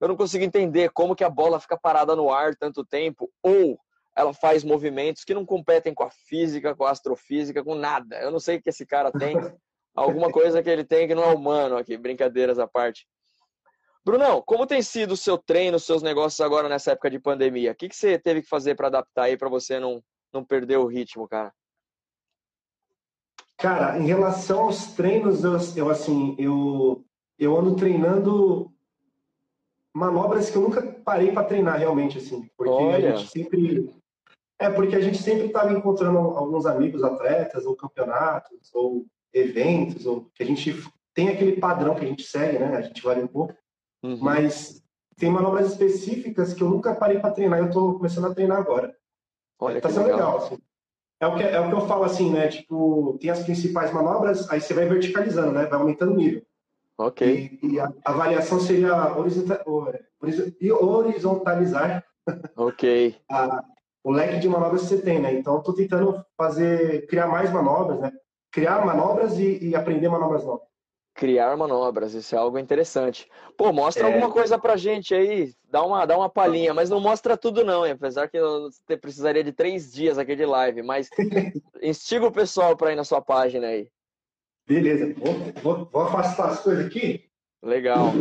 eu 0.00 0.08
não 0.08 0.16
consigo 0.16 0.44
entender 0.44 0.90
como 0.90 1.16
que 1.16 1.24
a 1.24 1.30
bola 1.30 1.58
fica 1.58 1.76
parada 1.78 2.14
no 2.14 2.32
ar 2.32 2.54
tanto 2.54 2.84
tempo, 2.84 3.30
ou 3.42 3.78
ela 4.16 4.32
faz 4.32 4.64
movimentos 4.64 5.24
que 5.24 5.34
não 5.34 5.44
competem 5.44 5.94
com 5.94 6.04
a 6.04 6.10
física, 6.10 6.74
com 6.74 6.84
a 6.84 6.90
astrofísica, 6.90 7.64
com 7.64 7.74
nada. 7.74 8.16
Eu 8.20 8.30
não 8.30 8.40
sei 8.40 8.56
o 8.56 8.62
que 8.62 8.68
esse 8.70 8.84
cara 8.84 9.10
tem, 9.12 9.36
alguma 9.94 10.30
coisa 10.30 10.62
que 10.62 10.70
ele 10.70 10.84
tem 10.84 11.08
que 11.08 11.14
não 11.14 11.24
é 11.24 11.34
humano 11.34 11.76
aqui, 11.76 11.96
brincadeiras 11.96 12.58
à 12.58 12.66
parte. 12.66 13.06
Brunão, 14.04 14.42
como 14.42 14.66
tem 14.66 14.80
sido 14.80 15.12
o 15.12 15.16
seu 15.16 15.36
treino, 15.36 15.76
os 15.76 15.84
seus 15.84 16.02
negócios 16.02 16.40
agora 16.40 16.68
nessa 16.68 16.92
época 16.92 17.10
de 17.10 17.18
pandemia? 17.18 17.72
O 17.72 17.74
que, 17.74 17.88
que 17.88 17.96
você 17.96 18.18
teve 18.18 18.42
que 18.42 18.48
fazer 18.48 18.74
para 18.74 18.86
adaptar 18.86 19.24
aí 19.24 19.36
para 19.36 19.48
você 19.48 19.78
não, 19.78 20.02
não 20.32 20.44
perder 20.44 20.78
o 20.78 20.86
ritmo, 20.86 21.28
cara? 21.28 21.52
Cara, 23.58 23.98
em 23.98 24.06
relação 24.06 24.60
aos 24.60 24.92
treinos, 24.94 25.42
eu, 25.42 25.56
eu, 25.76 25.90
assim, 25.90 26.36
eu, 26.38 27.04
eu 27.38 27.56
ando 27.58 27.74
treinando 27.74 28.72
manobras 29.92 30.48
que 30.48 30.56
eu 30.56 30.62
nunca 30.62 30.80
parei 30.80 31.32
para 31.32 31.44
treinar 31.44 31.76
realmente, 31.78 32.18
assim, 32.18 32.48
porque 32.56 32.72
Olha. 32.72 33.14
a 33.14 33.16
gente 33.16 33.30
sempre 33.30 33.94
é 34.60 34.68
porque 34.70 34.96
a 34.96 35.00
gente 35.00 35.18
sempre 35.22 35.46
estava 35.46 35.72
encontrando 35.72 36.18
alguns 36.18 36.66
amigos 36.66 37.02
atletas 37.04 37.64
ou 37.64 37.76
campeonatos 37.76 38.74
ou 38.74 39.06
eventos 39.32 40.04
ou 40.04 40.28
que 40.34 40.42
a 40.42 40.46
gente 40.46 40.74
tem 41.14 41.28
aquele 41.28 41.56
padrão 41.60 41.94
que 41.94 42.04
a 42.04 42.08
gente 42.08 42.24
segue, 42.24 42.58
né? 42.58 42.76
A 42.76 42.82
gente 42.82 43.02
varia 43.02 43.24
um 43.24 43.28
pouco, 43.28 43.54
Uhum. 44.02 44.18
mas 44.20 44.80
tem 45.16 45.28
manobras 45.30 45.72
específicas 45.72 46.54
que 46.54 46.62
eu 46.62 46.70
nunca 46.70 46.94
parei 46.94 47.18
para 47.18 47.32
treinar. 47.32 47.58
Eu 47.58 47.70
tô 47.70 47.94
começando 47.94 48.26
a 48.26 48.34
treinar 48.34 48.58
agora. 48.58 48.96
Olha 49.60 49.80
tá 49.80 49.90
sendo 49.90 50.06
legal. 50.06 50.34
legal. 50.34 50.36
assim. 50.46 50.58
É 51.20 51.26
o, 51.26 51.34
que, 51.36 51.42
é 51.42 51.60
o 51.60 51.68
que 51.68 51.74
eu 51.74 51.86
falo 51.86 52.04
assim, 52.04 52.30
né? 52.32 52.46
Tipo, 52.48 53.18
tem 53.20 53.30
as 53.30 53.42
principais 53.42 53.92
manobras, 53.92 54.48
aí 54.50 54.60
você 54.60 54.72
vai 54.72 54.86
verticalizando, 54.86 55.50
né? 55.52 55.66
Vai 55.66 55.78
aumentando 55.78 56.12
o 56.12 56.16
nível. 56.16 56.42
Ok, 56.96 57.58
E, 57.62 57.74
e 57.74 57.80
a, 57.80 57.92
a 58.04 58.12
variação 58.12 58.58
seria 58.60 59.16
horizonta- 59.16 59.62
horiz- 60.20 60.52
horizontalizar 60.72 62.04
ok. 62.56 63.16
a- 63.30 63.64
o 64.04 64.10
leque 64.12 64.38
de 64.38 64.48
manobras 64.48 64.82
que 64.82 64.88
você 64.88 65.02
tem, 65.02 65.20
né? 65.20 65.32
Então, 65.34 65.54
eu 65.56 65.60
tô 65.62 65.72
tentando 65.74 66.24
fazer, 66.36 67.06
criar 67.06 67.26
mais 67.26 67.52
manobras, 67.52 68.00
né? 68.00 68.12
Criar 68.50 68.84
manobras 68.84 69.38
e, 69.38 69.58
e 69.68 69.74
aprender 69.76 70.08
manobras 70.08 70.44
novas. 70.44 70.66
Criar 71.18 71.56
manobras, 71.56 72.14
isso 72.14 72.32
é 72.36 72.38
algo 72.38 72.60
interessante. 72.60 73.28
Pô, 73.56 73.72
mostra 73.72 74.04
É. 74.04 74.06
alguma 74.06 74.30
coisa 74.30 74.56
pra 74.56 74.76
gente 74.76 75.12
aí, 75.12 75.52
dá 75.68 75.82
uma, 75.82 76.06
dá 76.06 76.16
uma 76.16 76.30
palhinha, 76.30 76.72
mas 76.72 76.88
não 76.88 77.00
mostra 77.00 77.36
tudo 77.36 77.64
não, 77.64 77.84
hein? 77.84 77.90
apesar 77.90 78.28
que 78.28 78.36
eu 78.38 78.70
precisaria 79.00 79.42
de 79.42 79.50
três 79.50 79.92
dias 79.92 80.16
aqui 80.16 80.36
de 80.36 80.46
live, 80.46 80.80
mas 80.80 81.08
instiga 81.82 82.24
o 82.24 82.30
pessoal 82.30 82.76
para 82.76 82.92
ir 82.92 82.94
na 82.94 83.02
sua 83.02 83.20
página 83.20 83.66
aí. 83.66 83.90
Beleza, 84.64 85.12
vou, 85.14 85.34
vou, 85.60 85.88
vou 85.90 86.02
afastar 86.02 86.50
as 86.50 86.60
coisas 86.60 86.86
aqui. 86.86 87.24
Legal. 87.64 88.12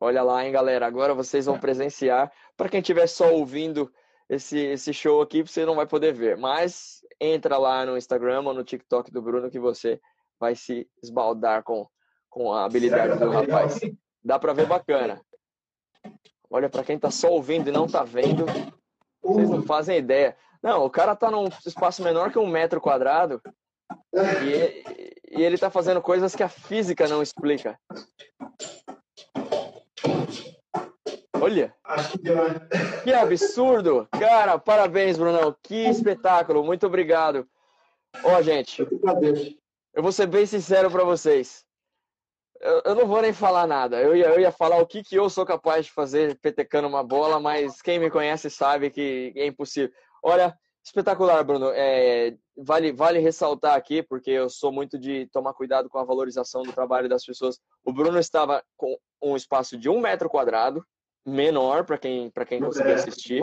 Olha 0.00 0.22
lá, 0.22 0.46
hein, 0.46 0.50
galera. 0.50 0.86
Agora 0.86 1.12
vocês 1.12 1.44
vão 1.44 1.60
presenciar. 1.60 2.32
Para 2.56 2.70
quem 2.70 2.80
estiver 2.80 3.06
só 3.06 3.30
ouvindo 3.34 3.92
esse, 4.30 4.58
esse 4.58 4.94
show 4.94 5.20
aqui, 5.20 5.42
você 5.42 5.66
não 5.66 5.74
vai 5.74 5.86
poder 5.86 6.14
ver. 6.14 6.38
Mas 6.38 7.02
entra 7.20 7.58
lá 7.58 7.84
no 7.84 7.98
Instagram 7.98 8.40
ou 8.46 8.54
no 8.54 8.64
TikTok 8.64 9.10
do 9.10 9.20
Bruno 9.20 9.50
que 9.50 9.58
você 9.58 10.00
vai 10.42 10.56
se 10.56 10.88
esbaldar 11.00 11.62
com, 11.62 11.86
com 12.28 12.52
a 12.52 12.64
habilidade 12.64 13.16
do 13.16 13.30
rapaz. 13.30 13.78
Dá 14.24 14.40
para 14.40 14.52
ver 14.52 14.66
bacana. 14.66 15.20
Olha, 16.50 16.68
para 16.68 16.82
quem 16.82 16.98
tá 16.98 17.12
só 17.12 17.30
ouvindo 17.30 17.68
e 17.68 17.72
não 17.72 17.86
tá 17.86 18.02
vendo, 18.02 18.44
vocês 19.22 19.48
não 19.48 19.62
fazem 19.62 19.98
ideia. 19.98 20.36
Não, 20.60 20.84
o 20.84 20.90
cara 20.90 21.14
tá 21.14 21.30
num 21.30 21.46
espaço 21.64 22.02
menor 22.02 22.32
que 22.32 22.40
um 22.40 22.46
metro 22.46 22.80
quadrado 22.80 23.40
e, 24.12 25.38
e 25.38 25.42
ele 25.42 25.56
tá 25.56 25.70
fazendo 25.70 26.02
coisas 26.02 26.34
que 26.34 26.42
a 26.42 26.48
física 26.48 27.06
não 27.06 27.22
explica. 27.22 27.78
Olha, 31.40 31.72
né? 32.20 32.68
que 33.04 33.12
absurdo! 33.12 34.08
Cara, 34.10 34.58
parabéns, 34.58 35.16
Brunão. 35.16 35.54
Que 35.62 35.88
espetáculo. 35.88 36.64
Muito 36.64 36.86
obrigado. 36.86 37.48
Ó, 38.24 38.42
gente, 38.42 38.84
Eu 39.94 40.02
vou 40.02 40.12
ser 40.12 40.26
bem 40.26 40.46
sincero 40.46 40.90
pra 40.90 41.04
vocês. 41.04 41.64
Eu, 42.60 42.82
eu 42.86 42.94
não 42.94 43.06
vou 43.06 43.20
nem 43.20 43.32
falar 43.32 43.66
nada. 43.66 44.00
Eu 44.00 44.16
ia, 44.16 44.26
eu 44.26 44.40
ia 44.40 44.52
falar 44.52 44.78
o 44.78 44.86
que, 44.86 45.02
que 45.02 45.16
eu 45.16 45.28
sou 45.28 45.44
capaz 45.44 45.86
de 45.86 45.92
fazer 45.92 46.38
petecando 46.40 46.88
uma 46.88 47.02
bola, 47.02 47.38
mas 47.40 47.82
quem 47.82 47.98
me 47.98 48.10
conhece 48.10 48.48
sabe 48.48 48.90
que 48.90 49.32
é 49.36 49.46
impossível. 49.46 49.92
Olha, 50.22 50.56
espetacular, 50.84 51.42
Bruno. 51.44 51.70
É, 51.74 52.34
vale, 52.56 52.92
vale 52.92 53.18
ressaltar 53.18 53.74
aqui, 53.74 54.02
porque 54.02 54.30
eu 54.30 54.48
sou 54.48 54.72
muito 54.72 54.98
de 54.98 55.26
tomar 55.32 55.52
cuidado 55.54 55.88
com 55.88 55.98
a 55.98 56.04
valorização 56.04 56.62
do 56.62 56.72
trabalho 56.72 57.08
das 57.08 57.24
pessoas. 57.24 57.58
O 57.84 57.92
Bruno 57.92 58.18
estava 58.18 58.62
com 58.76 58.96
um 59.20 59.36
espaço 59.36 59.76
de 59.76 59.88
um 59.88 60.00
metro 60.00 60.30
quadrado, 60.30 60.84
menor 61.26 61.84
para 61.84 61.98
quem, 61.98 62.30
pra 62.30 62.46
quem 62.46 62.60
conseguir 62.60 62.90
É, 62.90 62.94
assistir. 62.94 63.42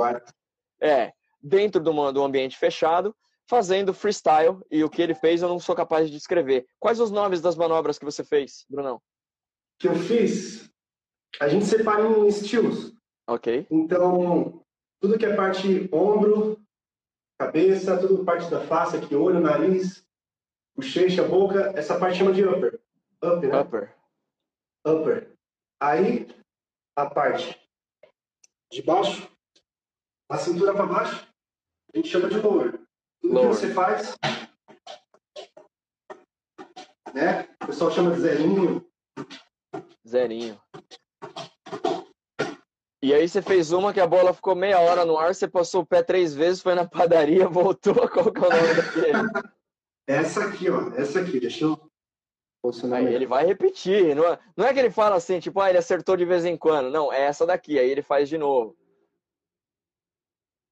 É, 0.82 1.12
dentro 1.42 1.82
de, 1.82 1.90
uma, 1.90 2.12
de 2.12 2.20
um 2.20 2.24
ambiente 2.24 2.58
fechado, 2.58 3.16
fazendo 3.50 3.94
freestyle. 3.94 4.62
E 4.70 4.84
o 4.84 4.90
que 4.90 5.02
ele 5.02 5.16
fez 5.16 5.42
eu 5.42 5.50
não 5.50 5.60
sou 5.60 5.76
capaz 5.76 6.08
de 6.08 6.16
descrever. 6.16 6.66
Quais 6.80 7.00
os 7.00 7.12
nomes 7.12 7.42
das 7.42 7.56
manobras 7.56 7.98
que 7.98 8.06
você 8.06 8.24
fez, 8.24 8.66
Brunão? 8.70 9.02
que 9.80 9.88
eu 9.88 9.96
fiz, 9.96 10.70
a 11.40 11.48
gente 11.48 11.66
separa 11.66 12.06
em 12.06 12.28
estilos. 12.28 12.94
Ok. 13.26 13.66
Então, 13.72 14.62
tudo 15.00 15.18
que 15.18 15.26
é 15.26 15.36
parte 15.36 15.90
ombro, 15.94 16.62
cabeça, 17.40 17.98
tudo 17.98 18.26
parte 18.26 18.50
da 18.52 18.60
face, 18.68 18.98
aqui, 18.98 19.16
olho, 19.16 19.40
nariz, 19.40 20.06
bochecha, 20.76 21.24
boca, 21.24 21.72
essa 21.78 21.98
parte 21.98 22.18
chama 22.18 22.34
de 22.34 22.44
upper. 22.44 22.80
Upper, 23.24 23.50
né? 23.50 23.62
Upper. 23.62 23.96
Upper. 24.86 25.38
Aí, 25.82 26.28
a 26.98 27.10
parte 27.10 27.58
de 28.70 28.82
baixo, 28.82 29.32
a 30.30 30.38
cintura 30.38 30.74
para 30.74 30.86
baixo, 30.86 31.26
a 31.94 31.98
gente 31.98 32.10
chama 32.10 32.30
de 32.30 32.38
lower. 32.38 32.80
Tudo 33.22 33.40
que 33.42 33.48
você 33.48 33.74
faz, 33.74 34.16
né? 37.14 37.48
O 37.64 37.68
pessoal 37.68 37.92
chama 37.92 38.12
de 38.12 38.22
zerinho. 38.22 38.86
Zerinho. 40.08 40.60
E 43.02 43.14
aí 43.14 43.28
você 43.28 43.42
fez 43.42 43.72
uma 43.72 43.94
que 43.94 44.00
a 44.00 44.08
bola 44.08 44.34
ficou 44.34 44.56
meia 44.56 44.80
hora 44.80 45.06
no 45.06 45.18
ar, 45.18 45.34
você 45.34 45.48
passou 45.48 45.82
o 45.82 45.86
pé 45.86 46.04
três 46.04 46.34
vezes, 46.34 46.62
foi 46.62 46.76
na 46.76 46.88
padaria, 46.88 47.48
voltou. 47.50 47.96
Qual 48.10 48.32
que 48.32 48.40
é 48.40 48.48
o 48.48 48.50
nome 48.50 48.74
daquele? 48.74 49.50
Essa 50.08 50.46
aqui, 50.46 50.70
ó. 50.70 50.90
Essa 50.96 51.22
aqui, 51.22 51.40
deixa 51.40 51.66
eu 51.66 51.90
Aí 52.94 53.14
ele 53.14 53.26
vai 53.26 53.46
repetir. 53.46 54.14
Não 54.14 54.26
é, 54.26 54.38
não 54.56 54.66
é 54.66 54.74
que 54.74 54.80
ele 54.80 54.90
fala 54.90 55.16
assim, 55.16 55.40
tipo, 55.40 55.62
ah, 55.62 55.70
ele 55.70 55.78
acertou 55.78 56.18
de 56.18 56.26
vez 56.26 56.44
em 56.44 56.58
quando. 56.58 56.90
Não, 56.90 57.12
é 57.12 57.22
essa 57.22 57.46
daqui. 57.46 57.80
Aí 57.80 57.90
ele 57.90 58.02
faz 58.02 58.28
de 58.28 58.38
novo. 58.38 58.76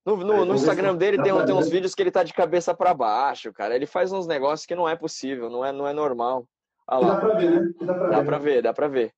No, 0.07 0.15
no- 0.15 0.45
no 0.45 0.55
Instagram 0.55 0.95
dele 0.95 1.21
tem, 1.21 1.45
tem 1.45 1.53
uns 1.53 1.67
vídeos 1.67 1.93
que 1.93 2.01
ele 2.01 2.11
tá 2.11 2.23
de 2.23 2.31
cabeça 2.33 2.73
para 2.73 2.93
baixo, 2.93 3.51
cara. 3.51 3.75
Ele 3.75 3.85
faz 3.85 4.09
uns 4.13 4.25
negócios 4.25 4.65
que 4.65 4.73
não 4.73 4.87
é 4.87 4.95
possível, 4.95 5.49
não 5.49 5.65
é, 5.65 5.73
não 5.73 5.85
é 5.85 5.91
normal. 5.91 6.45
Dá 6.89 7.17
pra 7.19 7.33
ver, 7.35 7.51
né? 7.51 7.73
Dá 7.81 7.93
pra 7.93 8.07
dá 8.07 8.19
ver. 8.21 8.25
pra 8.25 8.37
ver, 8.37 8.61
dá 8.61 8.73
pra 8.73 8.87
ver. 8.87 9.11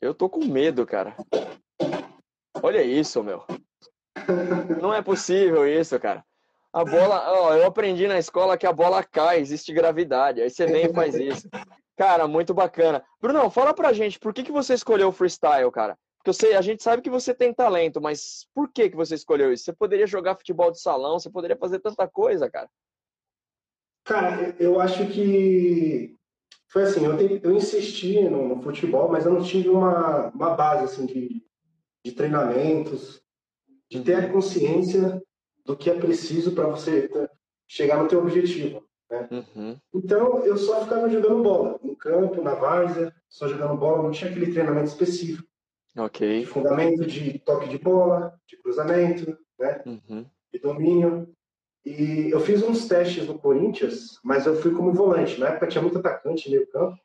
Eu 0.00 0.12
tô 0.12 0.28
com 0.28 0.44
medo, 0.44 0.84
cara. 0.84 1.14
Olha 2.60 2.82
isso, 2.82 3.22
meu. 3.22 3.44
Não 4.80 4.92
é 4.92 5.00
possível 5.00 5.64
isso, 5.64 5.96
cara. 6.00 6.24
A 6.72 6.84
bola, 6.84 7.30
ó, 7.30 7.54
eu 7.54 7.64
aprendi 7.66 8.08
na 8.08 8.18
escola 8.18 8.58
que 8.58 8.66
a 8.66 8.72
bola 8.72 9.04
cai, 9.04 9.38
existe 9.38 9.72
gravidade. 9.72 10.40
Aí 10.40 10.50
você 10.50 10.66
vem 10.66 10.86
e 10.86 10.92
faz 10.92 11.14
isso. 11.14 11.48
Cara, 11.96 12.26
muito 12.26 12.52
bacana. 12.54 13.04
Brunão, 13.20 13.50
fala 13.50 13.72
pra 13.74 13.92
gente, 13.92 14.18
por 14.18 14.32
que, 14.34 14.42
que 14.42 14.50
você 14.50 14.74
escolheu 14.74 15.08
o 15.08 15.12
freestyle, 15.12 15.70
cara? 15.70 15.96
Porque 16.22 16.32
sei, 16.32 16.54
a 16.54 16.60
gente 16.62 16.84
sabe 16.84 17.02
que 17.02 17.10
você 17.10 17.34
tem 17.34 17.52
talento, 17.52 18.00
mas 18.00 18.46
por 18.54 18.68
que, 18.72 18.88
que 18.88 18.96
você 18.96 19.16
escolheu 19.16 19.52
isso? 19.52 19.64
Você 19.64 19.72
poderia 19.72 20.06
jogar 20.06 20.36
futebol 20.36 20.70
de 20.70 20.80
salão, 20.80 21.18
você 21.18 21.28
poderia 21.28 21.56
fazer 21.56 21.80
tanta 21.80 22.06
coisa, 22.06 22.48
cara. 22.48 22.70
Cara, 24.04 24.54
eu 24.60 24.80
acho 24.80 25.08
que 25.08 26.16
foi 26.68 26.84
assim, 26.84 27.04
eu, 27.04 27.18
te- 27.18 27.40
eu 27.42 27.52
insisti 27.52 28.20
no, 28.22 28.48
no 28.48 28.62
futebol, 28.62 29.10
mas 29.10 29.26
eu 29.26 29.32
não 29.32 29.42
tive 29.42 29.68
uma, 29.68 30.28
uma 30.28 30.54
base 30.54 30.84
assim 30.84 31.06
de, 31.06 31.44
de 32.04 32.12
treinamentos, 32.12 33.20
de 33.90 34.00
ter 34.02 34.14
a 34.14 34.32
consciência 34.32 35.20
do 35.66 35.76
que 35.76 35.90
é 35.90 35.98
preciso 35.98 36.52
para 36.52 36.68
você 36.68 37.10
chegar 37.66 38.00
no 38.00 38.08
teu 38.08 38.20
objetivo. 38.20 38.86
Uhum. 39.10 39.76
Então, 39.92 40.38
eu 40.44 40.56
só 40.56 40.84
ficava 40.84 41.08
jogando 41.08 41.42
bola, 41.42 41.80
no 41.82 41.96
campo, 41.96 42.40
na 42.42 42.54
várzea, 42.54 43.12
só 43.28 43.48
jogando 43.48 43.76
bola, 43.76 44.04
não 44.04 44.12
tinha 44.12 44.30
aquele 44.30 44.52
treinamento 44.52 44.88
específico 44.88 45.51
de 45.94 46.00
Ok. 46.00 46.46
fundamento 46.46 47.06
de 47.06 47.38
toque 47.40 47.68
de 47.68 47.78
bola, 47.78 48.34
de 48.46 48.56
cruzamento, 48.56 49.36
né? 49.58 49.82
Uhum. 49.86 50.26
de 50.52 50.58
domínio. 50.58 51.28
E 51.84 52.30
eu 52.30 52.40
fiz 52.40 52.62
uns 52.62 52.86
testes 52.86 53.26
no 53.26 53.38
Corinthians, 53.38 54.18
mas 54.22 54.46
eu 54.46 54.54
fui 54.56 54.72
como 54.72 54.92
volante. 54.92 55.38
Na 55.40 55.48
época 55.48 55.66
tinha 55.66 55.82
muito 55.82 55.98
atacante 55.98 56.48
no 56.48 56.54
meio 56.56 56.70
campo. 56.70 56.96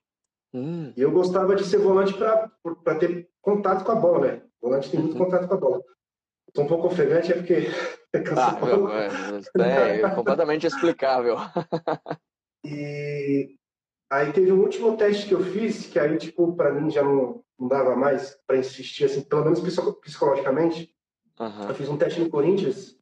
Hum, 0.54 0.94
E 0.96 1.02
eu 1.02 1.12
gostava 1.12 1.56
de 1.56 1.64
ser 1.66 1.78
volante 1.78 2.14
para 2.14 2.96
ter 3.00 3.30
contato 3.42 3.84
com 3.84 3.92
a 3.92 3.96
bola, 3.96 4.28
né? 4.28 4.42
Volante 4.62 4.90
tem 4.92 5.00
muito 5.00 5.14
Uhum. 5.18 5.26
contato 5.26 5.48
com 5.48 5.54
a 5.54 5.58
bola. 5.58 5.82
Estou 6.48 6.64
um 6.64 6.68
pouco 6.68 6.88
ofegante, 6.88 7.32
é 7.32 7.36
porque 7.36 7.54
é 8.14 8.24
Ah, 8.36 8.52
meu, 8.64 8.78
pouco. 8.80 8.92
é, 9.62 10.02
é 10.02 10.10
completamente 10.10 10.68
explicável. 10.68 11.36
E 12.66 13.56
aí 14.10 14.32
teve 14.32 14.52
um 14.52 14.62
último 14.62 14.96
teste 14.98 15.28
que 15.28 15.34
eu 15.34 15.44
fiz, 15.44 15.88
que 15.88 16.00
aí, 16.00 16.18
tipo, 16.18 16.56
para 16.56 16.74
mim 16.74 16.90
já 16.90 17.04
não, 17.04 17.44
não 17.60 17.68
dava 17.68 17.96
mais 17.96 18.38
para 18.46 18.58
insistir, 18.58 19.06
assim, 19.06 19.22
pelo 19.22 19.44
menos 19.44 19.60
psico- 19.60 19.94
psicologicamente. 19.94 20.94
Aham. 21.40 21.70
Eu 21.70 21.76
fiz 21.76 21.88
um 21.90 21.98
teste 21.98 22.20
no 22.20 22.30
Corinthians 22.30 22.98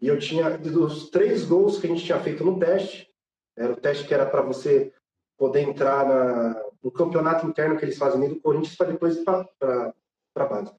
e 0.00 0.08
eu 0.08 0.18
tinha, 0.18 0.56
dos 0.56 1.10
três 1.10 1.44
gols 1.44 1.78
que 1.78 1.86
a 1.86 1.90
gente 1.90 2.04
tinha 2.04 2.18
feito 2.20 2.44
no 2.44 2.58
teste, 2.58 3.08
era 3.56 3.72
o 3.72 3.76
teste 3.76 4.06
que 4.06 4.14
era 4.14 4.24
para 4.24 4.42
você 4.42 4.92
poder 5.36 5.60
entrar 5.60 6.06
na, 6.06 6.62
no 6.82 6.90
campeonato 6.90 7.46
interno 7.46 7.76
que 7.76 7.84
eles 7.84 7.98
fazem 7.98 8.28
do 8.28 8.40
Corinthians 8.40 8.76
para 8.76 8.92
depois 8.92 9.16
ir 9.16 9.24
para 9.24 9.94
a 10.36 10.44
base. 10.44 10.74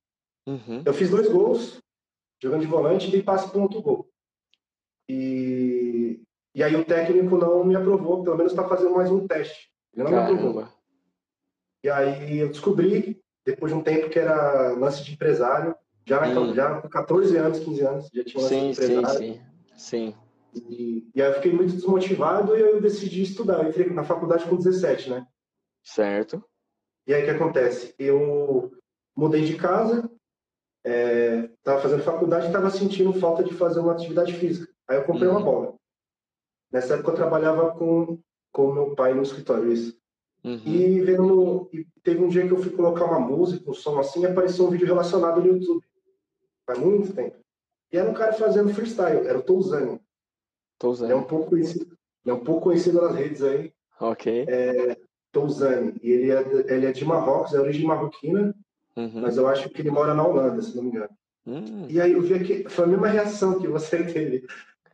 Uhum. 0.48 0.82
Eu 0.86 0.94
fiz 0.94 1.10
dois 1.10 1.28
gols, 1.28 1.80
jogando 2.42 2.62
de 2.62 2.68
volante, 2.68 3.08
e 3.08 3.12
dei 3.12 3.22
passe 3.22 3.50
para 3.50 3.62
outro 3.62 3.82
gol. 3.82 4.10
E, 5.10 6.22
e 6.54 6.64
aí 6.64 6.76
o 6.76 6.86
técnico 6.86 7.38
não 7.38 7.64
me 7.64 7.76
aprovou, 7.76 8.24
pelo 8.24 8.38
menos 8.38 8.54
para 8.54 8.68
fazer 8.68 8.90
mais 8.90 9.10
um 9.10 9.28
teste. 9.28 9.70
Ele 9.94 10.04
não 10.04 10.12
me 10.12 10.18
aprovou. 10.18 10.54
Caramba. 10.54 10.74
E 11.84 11.90
aí 11.90 12.38
eu 12.40 12.50
descobri, 12.50 13.22
depois 13.46 13.72
de 13.72 13.78
um 13.78 13.84
tempo, 13.84 14.10
que 14.10 14.20
era 14.20 14.72
lance 14.74 15.04
de 15.04 15.14
empresário. 15.14 15.76
Já, 16.06 16.28
Hum. 16.28 16.54
já 16.54 16.82
com 16.82 16.90
14 16.90 17.38
anos, 17.38 17.60
15 17.60 17.82
anos, 17.82 18.10
já 18.14 18.24
tinha 18.24 18.42
lance 18.44 18.56
Sim, 18.56 18.70
de 18.72 18.76
sim, 18.76 18.84
empresário. 18.98 19.20
sim. 19.20 19.42
Sim. 19.76 20.16
E, 20.54 21.08
e 21.16 21.22
aí 21.22 21.30
eu 21.30 21.34
fiquei 21.36 21.54
muito 21.54 21.74
desmotivado 21.74 22.54
e 22.58 22.64
aí 22.64 22.72
eu 22.72 22.82
decidi 22.82 23.22
estudar. 23.22 23.64
Eu 23.64 23.70
entrei 23.70 23.90
na 23.90 24.04
faculdade 24.04 24.46
com 24.46 24.56
17, 24.58 25.10
né? 25.10 25.26
Certo. 25.84 26.44
E 27.08 27.14
aí 27.14 27.22
o 27.22 27.26
que 27.26 27.32
acontece? 27.32 27.96
Eu 27.98 28.72
mudei 29.16 29.44
de 29.46 29.56
casa, 29.56 30.10
estava 30.84 31.82
fazendo 31.82 32.04
faculdade 32.04 32.46
e 32.46 32.48
estava 32.48 32.70
sentindo 32.70 33.14
falta 33.14 33.44
de 33.44 33.54
fazer 33.54 33.80
uma 33.80 33.94
atividade 33.94 34.34
física. 34.34 34.72
Aí 34.88 34.98
eu 34.98 35.04
comprei 35.06 35.28
uma 35.30 35.40
Uhum. 35.40 35.46
bola. 35.46 35.76
Nessa 36.72 36.94
época 36.96 37.12
eu 37.12 37.16
trabalhava 37.16 37.72
com 37.72 38.20
com 38.54 38.74
meu 38.74 38.94
pai 38.96 39.14
no 39.14 39.22
escritório, 39.24 39.72
isso. 39.72 39.98
Uhum. 40.44 40.60
E, 40.66 41.00
vendo 41.02 41.70
e 41.72 41.88
teve 42.04 42.22
um 42.22 42.28
dia 42.28 42.46
que 42.46 42.52
eu 42.52 42.58
fui 42.62 42.72
colocar 42.72 43.06
uma 43.06 43.20
música, 43.20 43.70
um 43.70 43.74
som 43.74 43.98
assim, 44.00 44.22
e 44.22 44.26
apareceu 44.26 44.66
um 44.66 44.70
vídeo 44.70 44.88
relacionado 44.88 45.40
no 45.40 45.48
YouTube. 45.48 45.86
Faz 46.66 46.78
muito 46.78 47.14
tempo. 47.14 47.38
E 47.94 47.98
era 47.98 48.10
um 48.10 48.14
cara 48.14 48.34
fazendo 48.34 48.74
freestyle, 48.74 49.26
era 49.28 49.38
o 49.40 49.42
Touzani. 49.44 50.02
Ele 51.06 51.14
é 51.14 51.16
um 51.16 51.24
pouco 51.24 51.52
conhecido, 51.52 51.98
é 52.26 52.34
um 52.34 52.44
pouco 52.44 52.62
conhecido 52.64 53.02
nas 53.02 53.16
redes 53.16 53.42
aí, 53.42 53.72
Ok. 54.00 54.46
Touzani. 55.32 55.94
E 56.02 56.12
ele 56.12 56.32
é, 56.32 56.74
ele 56.74 56.86
é 56.88 56.92
de 56.92 57.06
Marrocos, 57.06 57.54
é 57.54 57.60
origem 57.60 57.86
marroquina, 57.86 58.54
Uhum. 58.98 59.22
mas 59.22 59.38
eu 59.38 59.48
acho 59.48 59.70
que 59.70 59.82
ele 59.82 59.90
mora 59.92 60.14
na 60.14 60.28
Holanda, 60.28 60.62
se 60.62 60.76
não 60.76 60.84
me 60.84 60.90
engano. 60.90 61.10
Hum, 61.48 61.86
E 61.88 62.02
aí 62.02 62.12
eu 62.12 62.22
vi 62.22 62.44
que 62.44 62.70
foi 62.70 62.84
a 62.84 62.88
mesma 62.88 63.08
reação 63.08 63.58
que 63.60 63.68
você 63.68 64.04
teve. 64.04 64.46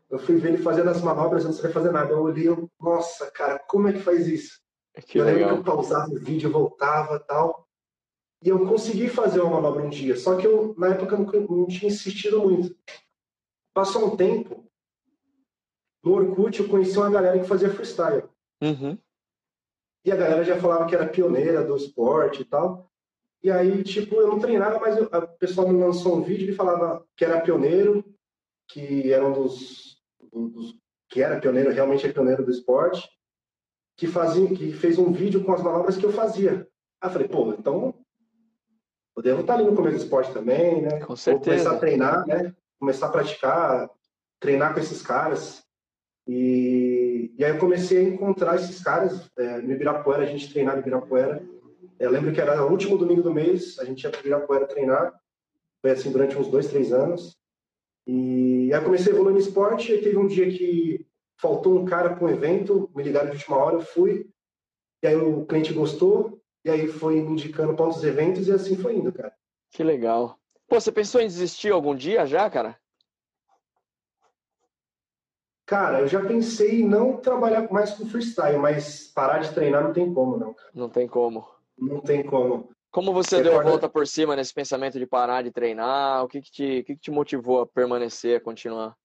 Eu 0.10 0.20
fui 0.20 0.36
ver 0.38 0.54
ele 0.54 0.63
fazendo 0.63 0.89
as 0.89 1.02
manobras, 1.02 1.43
eu 1.43 1.50
não 1.50 1.56
sabia 1.56 1.72
fazer 1.72 1.91
nada. 1.91 2.12
Eu 2.12 2.22
olhei, 2.22 2.48
eu, 2.48 2.70
nossa, 2.80 3.30
cara, 3.32 3.60
como 3.60 3.88
é 3.88 3.93
que 3.93 4.00
faz 4.00 4.28
isso? 4.28 4.60
que 5.06 5.20
eu 5.20 5.26
lembro 5.26 5.41
legal. 5.41 5.54
que 5.54 5.60
eu 5.60 5.63
pausava 5.63 6.12
o 6.12 6.20
vídeo, 6.20 6.52
voltava 6.52 7.20
tal. 7.20 7.67
E 8.41 8.50
eu 8.50 8.65
consegui 8.67 9.10
fazer 9.10 9.41
uma 9.41 9.52
manobra 9.62 9.84
um 9.84 9.89
dia, 9.89 10.15
só 10.15 10.36
que 10.38 10.46
eu, 10.48 10.74
na 10.78 10.89
época, 10.89 11.15
eu 11.15 11.20
não, 11.20 11.58
não 11.58 11.67
tinha 11.67 11.91
insistido 11.91 12.41
muito. 12.41 12.76
Passou 13.74 14.06
um 14.08 14.15
tempo, 14.17 14.65
no 16.04 16.13
Orkut 16.13 16.60
eu 16.60 16.70
conheci 16.70 16.98
uma 16.98 17.10
galera 17.12 17.38
que 17.39 17.48
fazia 17.48 17.70
freestyle. 17.70 18.24
Uhum. 18.62 18.98
E 20.06 20.12
a 20.12 20.15
galera 20.15 20.43
já 20.43 20.60
falava 20.60 20.86
que 20.88 20.96
era 20.96 21.08
pioneira 21.08 21.63
do 21.63 21.76
esporte 21.76 22.41
e 22.41 22.46
tal. 22.46 22.89
E 23.43 23.52
aí, 23.52 23.84
tipo, 23.84 24.15
eu 24.15 24.28
não 24.28 24.39
treinava, 24.39 24.80
mas 24.80 24.98
eu- 24.98 25.10
a 25.12 25.22
pessoa 25.28 25.72
me 25.72 25.80
lançou 25.80 26.17
um 26.17 26.24
vídeo 26.24 26.50
e 26.50 26.56
falava 26.56 27.06
que 27.15 27.26
era 27.26 27.41
pioneiro, 27.41 28.04
que 28.67 29.12
era 29.12 29.26
um 29.26 29.34
dos, 29.34 29.96
que 31.09 31.21
era 31.21 31.39
pioneiro, 31.39 31.71
realmente 31.71 32.05
é 32.05 32.11
pioneiro 32.11 32.43
do 32.43 32.51
esporte, 32.51 33.07
que 33.95 34.07
fazia, 34.07 34.47
que 34.49 34.71
fez 34.73 34.97
um 34.97 35.11
vídeo 35.11 35.43
com 35.43 35.53
as 35.53 35.61
manobras 35.61 35.97
que 35.97 36.05
eu 36.05 36.11
fazia. 36.11 36.67
Aí 37.01 37.09
eu 37.09 37.13
falei, 37.13 37.27
pô, 37.27 37.53
então 37.53 37.93
eu 39.15 39.23
devo 39.23 39.41
estar 39.41 39.55
ali 39.55 39.63
no 39.63 39.75
começo 39.75 39.97
do 39.97 40.03
esporte 40.03 40.31
também, 40.31 40.81
né? 40.81 40.99
Com 40.99 41.15
certeza. 41.15 41.33
Vou 41.33 41.43
começar 41.43 41.71
a 41.71 41.79
treinar, 41.79 42.27
né? 42.27 42.53
Começar 42.79 43.07
a 43.07 43.11
praticar, 43.11 43.89
treinar 44.39 44.73
com 44.73 44.79
esses 44.79 45.01
caras. 45.01 45.63
E, 46.27 47.33
e 47.37 47.43
aí 47.43 47.51
eu 47.51 47.57
comecei 47.57 47.97
a 47.99 48.09
encontrar 48.09 48.55
esses 48.55 48.83
caras 48.83 49.27
é, 49.37 49.57
no 49.59 49.71
Ibirapuera, 49.71 50.23
a 50.23 50.27
gente 50.27 50.51
treinava 50.51 50.77
no 50.77 50.83
Ibirapuera. 50.83 51.43
Eu 51.99 52.11
lembro 52.11 52.31
que 52.31 52.41
era 52.41 52.63
o 52.63 52.69
último 52.69 52.97
domingo 52.97 53.23
do 53.23 53.33
mês, 53.33 53.79
a 53.79 53.85
gente 53.85 54.03
ia 54.03 54.09
para 54.09 54.19
o 54.19 54.21
Ibirapuera 54.21 54.67
treinar. 54.67 55.19
Foi 55.81 55.91
assim 55.91 56.11
durante 56.11 56.37
uns 56.37 56.49
dois, 56.49 56.67
três 56.67 56.91
anos. 56.91 57.37
E 58.08 58.74
aí 58.74 58.82
comecei 58.82 59.12
a 59.12 59.15
evoluir 59.15 59.34
no 59.34 59.39
esporte. 59.39 59.91
E 59.91 60.02
teve 60.02 60.17
um 60.17 60.28
dia 60.28 60.50
que 60.50 61.06
faltou 61.38 61.78
um 61.78 61.86
cara 61.86 62.15
para 62.15 62.26
um 62.26 62.30
evento, 62.30 62.89
me 62.96 63.04
ligaram 63.04 63.30
de 63.30 63.36
última 63.36 63.58
hora, 63.58 63.76
eu 63.76 63.82
fui. 63.82 64.30
E 65.04 65.08
aí 65.08 65.15
o 65.15 65.46
cliente 65.46 65.74
gostou, 65.74 66.41
e 66.65 66.70
aí 66.70 66.88
foi 66.88 67.22
me 67.22 67.32
indicando 67.32 67.76
para 67.76 67.86
outros 67.86 68.04
eventos, 68.04 68.48
e 68.48 68.52
assim 68.52 68.76
foi 68.76 68.96
indo, 68.96 69.12
cara. 69.12 69.32
Que 69.72 69.84
legal. 69.84 70.39
Pô, 70.67 70.80
você 70.80 70.91
pensou 70.91 71.22
em 71.22 71.28
desistir 71.28 71.72
algum 71.72 71.96
dia 71.96 72.26
já, 72.26 72.50
cara? 72.50 72.80
Cara, 75.67 76.00
eu 76.00 76.08
já 76.08 76.26
pensei 76.26 76.82
em 76.82 76.88
não 76.88 77.17
trabalhar 77.17 77.70
mais 77.72 77.91
com 77.91 78.08
freestyle, 78.08 78.58
mas 78.58 79.08
parar 79.08 79.39
de 79.39 79.54
treinar 79.54 79.84
não 79.84 79.93
tem 79.93 80.12
como, 80.13 80.38
não. 80.38 80.54
Cara. 80.54 80.70
Não 80.74 80.89
tem 80.89 81.08
como. 81.08 81.46
Não 81.78 82.00
tem 82.00 82.24
como. 82.24 82.70
Como 82.91 83.13
você, 83.13 83.43
deu 83.43 83.60
a 83.60 83.63
volta 83.63 83.89
por 83.89 84.08
cima 84.08 84.36
nesse 84.36 84.54
pensamento 84.54 84.97
de 84.97 85.06
parar 85.06 85.43
de 85.43 85.52
treinar? 85.52 86.23
O 86.23 86.28
que, 86.28 86.41
que, 86.41 86.52
te, 86.52 86.84
que, 86.84 86.95
que 86.95 87.02
te 87.02 87.12
motivou 87.12 87.62
a 87.62 87.67
permanecer, 87.67 88.38
a 88.38 88.41
continuar? 88.41 88.95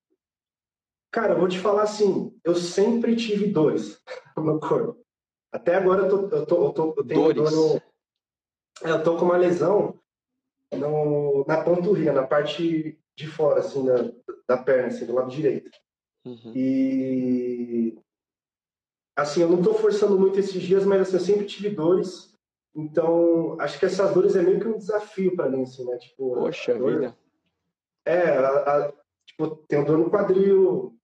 Cara, 1.11 1.35
eu 1.35 1.38
vou 1.38 1.49
te 1.49 1.59
falar 1.59 1.83
assim, 1.83 2.35
eu 2.42 2.55
sempre 2.55 3.14
tive 3.16 3.47
dores 3.47 4.01
no 4.37 4.45
meu 4.45 4.61
corpo. 4.61 4.99
Até 5.53 5.75
agora 5.75 6.07
eu, 6.07 6.09
tô, 6.09 6.37
eu, 6.37 6.47
tô, 6.47 6.64
eu, 6.64 6.73
tô, 6.73 6.95
eu 6.97 7.05
tenho 7.05 7.35
dores. 7.35 7.51
dor 7.51 7.75
no... 7.75 7.83
É, 8.88 8.90
eu 8.92 9.03
tô 9.03 9.16
com 9.18 9.27
uma 9.27 9.37
lesão 9.37 10.01
no, 10.73 11.45
na 11.47 11.62
panturrilha, 11.62 12.12
na 12.12 12.27
parte 12.27 12.99
de 13.14 13.27
fora, 13.27 13.61
assim, 13.61 13.85
da, 13.85 14.11
da 14.49 14.57
perna, 14.57 14.88
assim, 14.88 15.05
do 15.05 15.14
lado 15.14 15.31
direito. 15.31 15.71
Uhum. 16.25 16.53
E 16.55 17.99
assim, 19.16 19.42
eu 19.42 19.49
não 19.49 19.59
estou 19.59 19.75
forçando 19.75 20.18
muito 20.18 20.38
esses 20.38 20.62
dias, 20.62 20.85
mas 20.85 21.03
assim, 21.03 21.14
eu 21.14 21.21
sempre 21.21 21.47
tive 21.47 21.71
dores. 21.71 22.32
Então, 22.74 23.56
acho 23.61 23.78
que 23.78 23.85
essas 23.85 24.14
dores 24.14 24.35
é 24.35 24.42
meio 24.42 24.58
que 24.58 24.66
um 24.66 24.78
desafio 24.78 25.37
para 25.37 25.48
mim, 25.48 25.62
assim, 25.62 25.85
né? 25.85 25.96
Tipo, 25.98 26.35
Poxa 26.35 26.74
dor... 26.74 26.92
vida. 26.92 27.16
É, 28.04 28.38
a, 28.38 28.48
a, 28.48 28.92
tipo, 29.26 29.56
tenho 29.68 29.85
dor 29.85 29.98
no 29.98 30.11
quadril, 30.11 30.96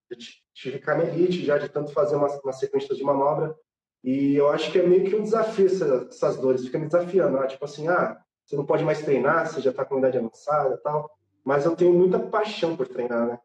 tive 0.54 0.78
canelite 0.78 1.44
já 1.44 1.58
de 1.58 1.68
tanto 1.68 1.92
fazer 1.92 2.16
uma, 2.16 2.28
uma 2.42 2.52
sequência 2.52 2.94
de 2.94 3.04
manobra. 3.04 3.54
E 4.02 4.36
eu 4.36 4.48
acho 4.48 4.72
que 4.72 4.78
é 4.78 4.86
meio 4.86 5.04
que 5.04 5.14
um 5.14 5.22
desafio 5.22 5.66
essa, 5.66 6.06
essas 6.08 6.36
dores, 6.36 6.64
fica 6.64 6.78
me 6.78 6.86
desafiando. 6.86 7.38
Né? 7.38 7.46
Tipo 7.46 7.64
assim, 7.64 7.88
ah, 7.88 8.18
você 8.44 8.56
não 8.56 8.64
pode 8.64 8.84
mais 8.84 9.02
treinar, 9.02 9.46
você 9.46 9.60
já 9.60 9.70
está 9.70 9.84
com 9.84 9.98
idade 9.98 10.16
avançada 10.18 10.74
e 10.74 10.78
tal. 10.78 11.10
Mas 11.44 11.64
eu 11.64 11.76
tenho 11.76 11.92
muita 11.92 12.18
paixão 12.18 12.76
por 12.76 12.88
treinar, 12.88 13.26
né? 13.26 13.38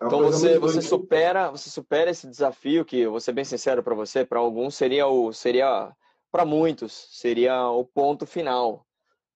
É 0.00 0.06
então 0.06 0.22
você, 0.22 0.58
você 0.58 0.80
supera, 0.80 1.50
você 1.50 1.70
supera 1.70 2.10
esse 2.10 2.26
desafio 2.26 2.84
que, 2.84 3.06
vou 3.06 3.20
ser 3.20 3.32
bem 3.32 3.44
sincero 3.44 3.82
para 3.82 3.94
você, 3.94 4.24
para 4.24 4.38
alguns 4.38 4.74
seria 4.74 5.06
o 5.06 5.32
seria 5.32 5.94
para 6.34 6.44
muitos 6.44 7.06
seria 7.12 7.70
o 7.70 7.84
ponto 7.84 8.26
final. 8.26 8.84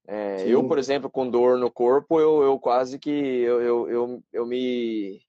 É, 0.08 0.42
eu, 0.48 0.66
por 0.66 0.80
exemplo, 0.80 1.08
com 1.08 1.30
dor 1.30 1.56
no 1.56 1.70
corpo, 1.70 2.18
eu, 2.18 2.42
eu 2.42 2.58
quase 2.58 2.98
que 2.98 3.08
eu, 3.08 3.62
eu, 3.62 3.88
eu, 3.88 4.22
eu 4.32 4.44
me 4.44 5.20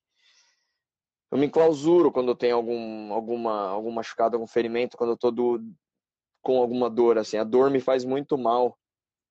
eu 1.32 1.38
me 1.38 1.48
clausuro 1.48 2.12
quando 2.12 2.30
eu 2.30 2.36
tenho 2.36 2.56
algum 2.56 3.14
alguma 3.14 3.68
algum 3.70 3.92
machucado, 3.92 4.36
algum 4.36 4.48
ferimento, 4.48 4.98
quando 4.98 5.12
eu 5.12 5.18
tô 5.18 5.30
do, 5.30 5.62
com 6.42 6.58
alguma 6.58 6.90
dor 6.90 7.20
assim. 7.20 7.38
A 7.38 7.44
dor 7.44 7.70
me 7.70 7.80
faz 7.80 8.04
muito 8.04 8.36
mal. 8.36 8.76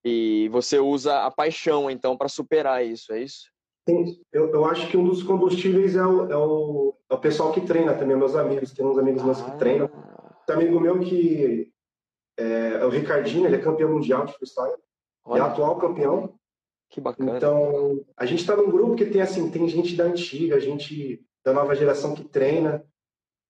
E 0.05 0.49
você 0.51 0.79
usa 0.79 1.25
a 1.25 1.33
paixão 1.33 1.91
então 1.91 2.17
para 2.17 2.29
superar 2.29 2.87
isso, 2.87 3.13
é 3.13 3.21
isso? 3.21 3.51
Sim, 3.89 4.23
eu, 4.33 4.49
eu 4.51 4.65
acho 4.65 4.89
que 4.89 4.97
um 4.97 5.03
dos 5.03 5.25
combustíveis 5.25 5.97
é 5.97 6.07
o, 6.07 6.31
é 6.31 6.37
o, 6.37 6.95
é 7.11 7.15
o 7.15 7.19
pessoal 7.19 7.51
que 7.51 7.63
treina 7.63 7.95
também, 7.95 8.17
meus 8.17 8.37
amigos. 8.37 8.73
Tem 8.73 8.87
uns 8.87 8.97
amigos 8.97 9.25
meus 9.25 9.43
que 9.43 9.59
treinam. 9.59 9.91
Tem 10.47 10.55
um 10.55 10.61
amigo 10.61 10.79
meu 10.79 11.01
que 11.01 11.73
é, 12.39 12.79
é, 12.81 12.87
o 12.87 12.89
Ricardinho, 12.89 13.47
ele 13.47 13.57
é 13.57 13.61
campeão 13.61 13.91
mundial 13.91 14.25
de 14.25 14.33
freestyle. 14.35 14.77
Olha. 15.25 15.41
É 15.41 15.45
atual 15.45 15.77
campeão. 15.77 16.39
Que 16.89 17.01
bacana. 17.01 17.37
Então, 17.37 18.01
a 18.17 18.25
gente 18.25 18.41
está 18.41 18.57
num 18.57 18.71
grupo 18.71 18.95
que 18.95 19.05
tem 19.05 19.21
assim, 19.21 19.51
tem 19.51 19.69
gente 19.69 19.97
da 19.97 20.05
antiga, 20.05 20.61
gente 20.61 21.23
da 21.45 21.53
nova 21.53 21.75
geração 21.75 22.15
que 22.15 22.25
treina. 22.25 22.85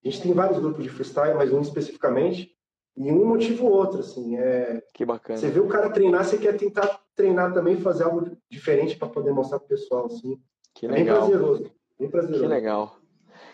A 0.05 0.09
gente 0.09 0.22
tem 0.22 0.33
vários 0.33 0.59
grupos 0.59 0.83
de 0.83 0.88
freestyle, 0.88 1.35
mas 1.35 1.53
um 1.53 1.61
especificamente. 1.61 2.51
E 2.96 3.12
um 3.12 3.27
motiva 3.27 3.62
o 3.62 3.70
outro, 3.70 4.01
assim. 4.01 4.37
É... 4.38 4.83
Que 4.94 5.05
bacana. 5.05 5.38
Você 5.38 5.51
vê 5.51 5.61
o 5.61 5.68
cara 5.68 5.90
treinar, 5.90 6.24
você 6.24 6.38
quer 6.38 6.57
tentar 6.57 7.01
treinar 7.14 7.53
também, 7.53 7.77
fazer 7.77 8.05
algo 8.05 8.37
diferente 8.51 8.96
para 8.96 9.09
poder 9.09 9.33
mostrar 9.33 9.61
pro 9.61 9.68
pessoal, 9.68 10.07
assim. 10.07 10.40
Que 10.74 10.87
é 10.87 10.90
legal. 10.90 11.20
Bem 11.20 11.29
prazeroso. 11.29 11.72
Bem 11.98 12.11
prazeroso. 12.11 12.42
Que 12.42 12.48
legal. 12.48 12.96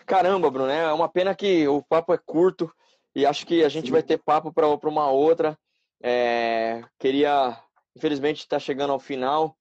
Caramba, 0.05 0.49
Bruno, 0.49 0.69
é 0.69 0.91
uma 0.93 1.09
pena 1.09 1.35
que 1.35 1.67
o 1.67 1.81
papo 1.83 2.13
é 2.13 2.17
curto 2.17 2.71
e 3.15 3.25
acho 3.25 3.47
que 3.47 3.63
a 3.63 3.69
gente 3.69 3.85
Sim. 3.85 3.91
vai 3.91 4.03
ter 4.03 4.17
papo 4.17 4.51
para 4.51 4.67
uma 4.67 5.09
outra. 5.09 5.57
É... 6.03 6.83
Queria, 6.99 7.57
infelizmente, 7.95 8.39
estar 8.39 8.57
tá 8.57 8.59
chegando 8.59 8.91
ao 8.91 8.99
final. 8.99 9.57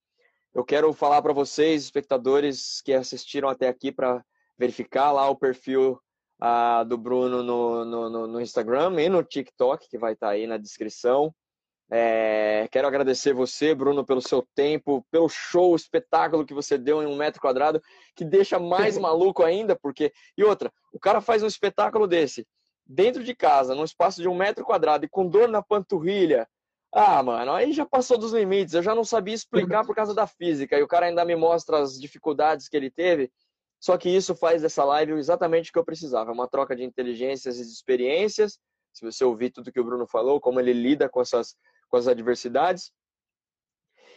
Eu 0.53 0.65
quero 0.65 0.93
falar 0.93 1.23
para 1.23 1.33
vocês, 1.33 1.85
espectadores 1.85 2.81
que 2.83 2.93
assistiram 2.93 3.49
até 3.49 3.69
aqui, 3.69 3.93
para 3.93 4.25
verificar 4.59 5.13
lá 5.13 5.29
o 5.29 5.37
perfil 5.37 6.01
a, 6.41 6.85
do 6.85 6.97
Bruno 6.97 7.43
no, 7.43 7.85
no, 7.85 8.27
no, 8.27 8.41
Instagram 8.41 9.01
e 9.01 9.09
no 9.09 9.23
TikTok, 9.23 9.89
que 9.89 9.99
vai 9.99 10.13
estar 10.13 10.29
tá 10.29 10.33
aí 10.33 10.47
na 10.47 10.57
descrição. 10.57 11.35
É, 11.91 12.67
quero 12.73 12.89
agradecer 12.89 13.33
você, 13.33 13.75
Bruno, 13.75 14.05
pelo 14.05 14.21
seu 14.21 14.47
tempo, 14.55 15.07
pelo 15.11 15.29
show, 15.29 15.77
espetáculo 15.77 16.47
que 16.47 16.55
você 16.55 16.79
deu 16.79 17.03
em 17.03 17.07
um 17.07 17.17
metro 17.17 17.41
quadrado, 17.41 17.81
que 18.17 18.25
deixa 18.25 18.59
mais 18.59 18.97
maluco 18.99 19.45
ainda, 19.45 19.77
porque. 19.77 20.13
E 20.37 20.43
outra, 20.43 20.73
o 20.93 20.99
cara 20.99 21.21
faz 21.21 21.43
um 21.43 21.47
espetáculo 21.47 22.07
desse 22.07 22.47
dentro 22.87 23.25
de 23.25 23.35
casa, 23.35 23.75
num 23.75 23.85
espaço 23.85 24.21
de 24.21 24.29
um 24.29 24.35
metro 24.35 24.65
quadrado 24.65 25.05
e 25.05 25.09
com 25.09 25.27
dor 25.27 25.49
na 25.49 25.63
panturrilha. 25.63 26.49
Ah, 26.93 27.23
mano, 27.23 27.53
aí 27.53 27.73
já 27.73 27.85
passou 27.85 28.17
dos 28.17 28.33
limites. 28.33 28.75
Eu 28.75 28.83
já 28.83 28.95
não 28.95 29.05
sabia 29.05 29.35
explicar 29.35 29.85
por 29.85 29.97
causa 29.97 30.15
da 30.15 30.27
física. 30.27 30.79
E 30.79 30.83
o 30.83 30.89
cara 30.89 31.07
ainda 31.07 31.25
me 31.25 31.35
mostra 31.35 31.79
as 31.79 31.99
dificuldades 31.99 32.69
que 32.69 32.77
ele 32.77 32.91
teve. 32.91 33.33
Só 33.81 33.99
que 33.99 34.09
isso 34.09 34.35
faz 34.35 34.63
dessa 34.63 34.85
live 34.85 35.13
exatamente 35.13 35.71
o 35.71 35.73
que 35.73 35.79
eu 35.79 35.85
precisava, 35.85 36.33
uma 36.33 36.49
troca 36.49 36.75
de 36.75 36.85
inteligências 36.85 37.59
e 37.59 37.63
de 37.65 37.71
experiências. 37.71 38.59
Se 38.93 39.05
você 39.05 39.25
ouvir 39.25 39.51
tudo 39.51 39.73
que 39.73 39.81
o 39.81 39.85
Bruno 39.85 40.07
falou, 40.07 40.41
como 40.41 40.61
ele 40.61 40.73
lida 40.73 41.09
com 41.09 41.21
essas 41.21 41.57
com 41.89 41.97
as 41.97 42.09
adversidades 42.09 42.91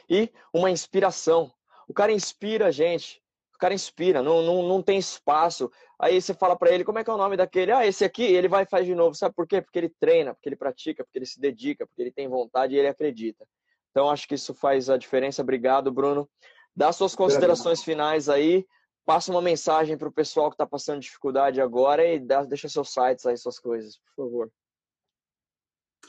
e 0.10 0.32
uma 0.54 0.72
inspiração. 0.72 1.52
O 1.88 1.94
cara 1.94 2.12
inspira 2.12 2.68
a 2.68 2.72
gente, 2.72 3.22
o 3.58 3.60
cara 3.60 3.74
inspira, 3.74 4.24
não, 4.24 4.42
não, 4.42 4.64
não 4.64 4.82
tem 4.82 4.98
espaço. 4.98 5.70
Aí 6.00 6.22
você 6.22 6.34
fala 6.34 6.56
para 6.56 6.72
ele, 6.72 6.84
como 6.84 7.00
é 7.00 7.04
que 7.04 7.10
é 7.10 7.14
o 7.14 7.18
nome 7.18 7.36
daquele? 7.36 7.72
Ah, 7.72 7.86
esse 7.86 8.06
aqui, 8.06 8.24
ele 8.24 8.48
vai 8.48 8.64
e 8.64 8.70
faz 8.70 8.86
de 8.86 8.96
novo. 8.96 9.16
Sabe 9.16 9.36
por 9.36 9.48
quê? 9.48 9.62
Porque 9.62 9.80
ele 9.80 9.94
treina, 10.00 10.34
porque 10.34 10.50
ele 10.50 10.56
pratica, 10.56 11.04
porque 11.04 11.18
ele 11.18 11.26
se 11.26 11.40
dedica, 11.40 11.86
porque 11.86 12.02
ele 12.02 12.12
tem 12.12 12.28
vontade 12.28 12.76
e 12.76 12.78
ele 12.78 12.88
acredita. 12.88 13.46
Então, 13.92 14.10
acho 14.10 14.28
que 14.28 14.36
isso 14.36 14.54
faz 14.54 14.90
a 14.90 14.98
diferença. 14.98 15.42
Obrigado, 15.42 15.92
Bruno. 15.92 16.30
Dá 16.76 16.92
suas 16.92 17.16
considerações 17.16 17.84
finais 17.84 18.30
aí 18.30 18.66
passa 19.08 19.32
uma 19.32 19.42
mensagem 19.42 19.98
para 19.98 20.10
o 20.10 20.12
pessoal 20.12 20.50
que 20.50 20.56
está 20.56 20.68
passando 20.68 21.00
dificuldade 21.00 21.62
agora 21.62 22.06
e 22.06 22.20
dá, 22.20 22.44
deixa 22.44 22.68
seus 22.68 22.92
sites 22.92 23.26
aí, 23.26 23.38
suas 23.38 23.58
coisas, 23.58 23.98
por 23.98 24.26
favor. 24.26 24.52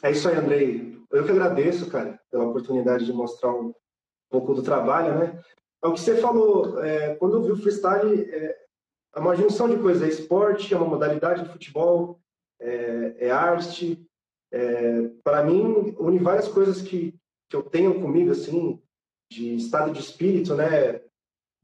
É 0.02 0.10
isso 0.10 0.28
aí, 0.28 0.34
Andrei. 0.34 1.00
Eu 1.12 1.24
que 1.24 1.30
agradeço, 1.30 1.88
cara, 1.88 2.20
pela 2.28 2.48
oportunidade 2.48 3.06
de 3.06 3.12
mostrar 3.12 3.52
um 3.54 3.72
pouco 4.28 4.52
do 4.52 4.64
trabalho, 4.64 5.16
né? 5.16 5.40
É 5.82 5.86
o 5.86 5.92
que 5.92 6.00
você 6.00 6.16
falou, 6.16 6.82
é, 6.82 7.14
quando 7.16 7.36
eu 7.36 7.42
vi 7.42 7.52
o 7.52 7.56
freestyle, 7.56 8.22
é, 8.30 8.58
é 9.14 9.20
uma 9.20 9.36
junção 9.36 9.68
de 9.68 9.78
coisas, 9.78 10.02
é 10.02 10.08
esporte, 10.08 10.74
é 10.74 10.76
uma 10.76 10.88
modalidade 10.88 11.44
de 11.44 11.50
futebol, 11.50 12.20
é, 12.60 13.26
é 13.26 13.30
arte. 13.30 14.04
É, 14.52 15.08
para 15.22 15.44
mim, 15.44 15.94
une 15.98 16.18
várias 16.18 16.48
coisas 16.48 16.82
que, 16.82 17.14
que 17.48 17.56
eu 17.56 17.62
tenho 17.62 18.00
comigo, 18.00 18.32
assim, 18.32 18.82
de 19.30 19.56
estado 19.56 19.92
de 19.92 20.00
espírito, 20.00 20.54
né? 20.54 21.02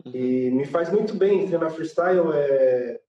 E 0.05 0.51
me 0.51 0.67
faz 0.67 0.91
muito 0.91 1.15
bem 1.15 1.47
treinar 1.47 1.73
freestyle, 1.73 2.33
é, 2.35 3.01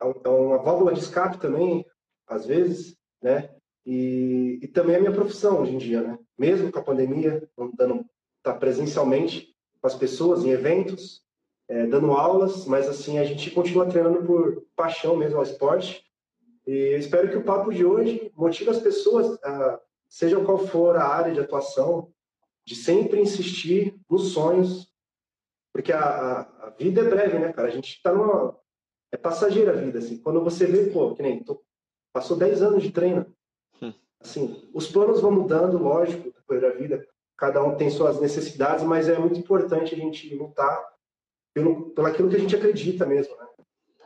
é 0.00 0.28
uma 0.28 0.58
válvula 0.58 0.92
de 0.92 1.00
escape 1.00 1.38
também, 1.38 1.84
às 2.26 2.46
vezes, 2.46 2.96
né? 3.22 3.50
E, 3.84 4.58
e 4.62 4.68
também 4.68 4.94
é 4.94 4.98
a 4.98 5.00
minha 5.00 5.14
profissão 5.14 5.60
hoje 5.60 5.74
em 5.74 5.78
dia, 5.78 6.02
né? 6.02 6.18
Mesmo 6.38 6.70
com 6.70 6.78
a 6.78 6.84
pandemia, 6.84 7.48
não 7.56 7.70
dando 7.74 8.04
tá 8.42 8.54
presencialmente 8.54 9.55
com 9.86 9.88
as 9.88 9.94
pessoas 9.94 10.44
em 10.44 10.50
eventos, 10.50 11.22
é, 11.68 11.86
dando 11.86 12.10
aulas, 12.10 12.66
mas 12.66 12.88
assim 12.88 13.20
a 13.20 13.24
gente 13.24 13.52
continua 13.52 13.86
treinando 13.86 14.24
por 14.24 14.64
paixão 14.74 15.16
mesmo 15.16 15.36
ao 15.36 15.44
esporte. 15.44 16.04
E 16.66 16.72
eu 16.72 16.98
espero 16.98 17.30
que 17.30 17.36
o 17.36 17.44
papo 17.44 17.72
de 17.72 17.84
hoje 17.84 18.32
motive 18.34 18.70
as 18.70 18.80
pessoas, 18.80 19.38
a, 19.44 19.80
seja 20.08 20.44
qual 20.44 20.58
for 20.58 20.96
a 20.96 21.06
área 21.06 21.32
de 21.32 21.38
atuação, 21.38 22.12
de 22.64 22.74
sempre 22.74 23.20
insistir 23.20 23.96
nos 24.10 24.32
sonhos, 24.32 24.92
porque 25.72 25.92
a, 25.92 26.00
a, 26.00 26.40
a, 26.66 26.70
vida 26.70 27.02
é 27.02 27.04
breve, 27.04 27.38
né, 27.38 27.52
cara? 27.52 27.68
A 27.68 27.70
gente 27.70 28.02
tá 28.02 28.12
numa. 28.12 28.58
É 29.12 29.16
passageira 29.16 29.70
a 29.70 29.76
vida, 29.76 30.00
assim. 30.00 30.18
Quando 30.18 30.42
você 30.42 30.66
vê, 30.66 30.90
pô, 30.90 31.14
que 31.14 31.22
nem. 31.22 31.44
Tô, 31.44 31.62
passou 32.12 32.36
10 32.36 32.60
anos 32.60 32.82
de 32.82 32.90
treino. 32.90 33.32
Hum. 33.80 33.92
Assim, 34.18 34.68
os 34.74 34.88
planos 34.88 35.20
vão 35.20 35.30
mudando, 35.30 35.78
lógico, 35.78 36.32
depois 36.32 36.60
da 36.60 36.70
vida. 36.70 37.06
Cada 37.36 37.62
um 37.62 37.76
tem 37.76 37.90
suas 37.90 38.20
necessidades, 38.20 38.84
mas 38.84 39.08
é 39.08 39.18
muito 39.18 39.38
importante 39.38 39.94
a 39.94 39.98
gente 39.98 40.34
lutar 40.34 40.84
pelo, 41.52 41.90
pelo 41.90 42.06
aquilo 42.06 42.28
que 42.28 42.36
a 42.36 42.40
gente 42.40 42.56
acredita 42.56 43.04
mesmo, 43.04 43.36
né? 43.36 43.46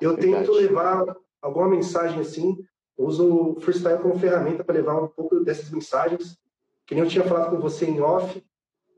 Eu 0.00 0.16
Verdade. 0.16 0.44
tento 0.46 0.52
levar 0.52 1.16
alguma 1.40 1.68
mensagem 1.68 2.20
assim, 2.20 2.64
uso 2.96 3.52
o 3.56 3.60
freestyle 3.60 4.00
como 4.00 4.18
ferramenta 4.18 4.64
para 4.64 4.74
levar 4.74 5.00
um 5.00 5.08
pouco 5.08 5.40
dessas 5.40 5.70
mensagens, 5.70 6.38
que 6.86 6.94
nem 6.94 7.04
eu 7.04 7.10
tinha 7.10 7.24
falado 7.24 7.50
com 7.50 7.60
você 7.60 7.86
em 7.86 8.00
off, 8.00 8.44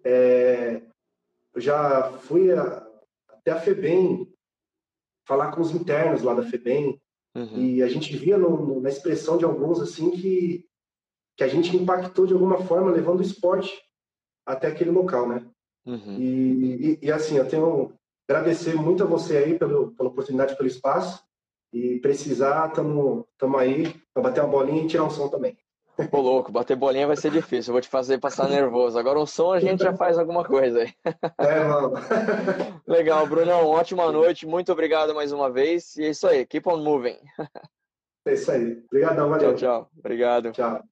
é, 0.05 0.83
eu 1.55 1.61
já 1.61 2.13
fui 2.21 2.53
a, 2.53 2.87
até 3.29 3.53
a 3.53 3.61
FEBEM 3.61 4.33
falar 5.27 5.53
com 5.53 5.61
os 5.61 5.73
internos 5.73 6.23
lá 6.23 6.35
da 6.35 6.43
FEBEM, 6.43 7.01
uhum. 7.35 7.57
e 7.57 7.83
a 7.83 7.89
gente 7.89 8.17
via 8.17 8.39
no, 8.39 8.67
no, 8.67 8.81
na 8.81 8.89
expressão 8.89 9.37
de 9.37 9.45
alguns 9.45 9.81
assim 9.81 10.11
que, 10.11 10.67
que 11.37 11.45
a 11.45 11.49
gente 11.49 11.77
impactou 11.77 12.27
de 12.27 12.33
alguma 12.33 12.65
forma 12.65 12.91
levando 12.91 13.21
o 13.21 13.23
esporte 13.23 13.73
até 14.47 14.69
aquele 14.69 14.91
local, 14.91 15.29
né? 15.29 15.45
Uhum. 15.87 16.17
E, 16.19 16.99
e, 17.03 17.07
e, 17.07 17.13
assim, 17.13 17.37
eu 17.37 17.49
tenho 17.49 17.93
agradecer 18.29 18.75
muito 18.75 19.03
a 19.03 19.07
você 19.07 19.37
aí 19.37 19.59
pelo, 19.59 19.93
pela 19.93 20.09
oportunidade, 20.09 20.57
pelo 20.57 20.69
espaço. 20.69 21.23
E 21.73 21.99
precisar, 22.01 22.69
estamos 22.69 23.25
aí 23.59 23.95
para 24.13 24.23
bater 24.23 24.43
uma 24.43 24.51
bolinha 24.51 24.85
e 24.85 24.87
tirar 24.87 25.05
um 25.05 25.11
som 25.11 25.29
também. 25.29 25.57
Pô, 26.11 26.21
louco, 26.21 26.53
bater 26.53 26.77
bolinha 26.77 27.07
vai 27.07 27.17
ser 27.17 27.31
difícil, 27.31 27.71
eu 27.71 27.75
vou 27.75 27.81
te 27.81 27.89
fazer 27.89 28.19
passar 28.19 28.49
nervoso. 28.49 28.99
Agora 28.99 29.19
o 29.19 29.27
som 29.27 29.53
a 29.53 29.61
gente 29.61 29.83
já 29.83 29.95
faz 29.95 30.19
alguma 30.19 30.45
coisa 30.45 30.81
aí. 30.81 30.93
É, 31.39 31.65
mano. 31.65 31.93
Legal, 32.87 33.27
Brunão, 33.27 33.67
ótima 33.67 34.11
noite, 34.13 34.47
muito 34.47 34.71
obrigado 34.71 35.15
mais 35.15 35.33
uma 35.33 35.51
vez. 35.51 35.97
E 35.97 36.05
é 36.05 36.11
isso 36.11 36.27
aí, 36.27 36.47
keep 36.47 36.69
on 36.69 36.79
moving. 36.79 37.19
É 38.27 38.35
isso 38.35 38.51
aí. 38.51 38.83
Obrigadão, 38.87 39.29
valeu. 39.31 39.55
Tchau, 39.55 39.57
tchau. 39.57 39.91
Obrigado. 39.99 40.53
Tchau. 40.53 40.83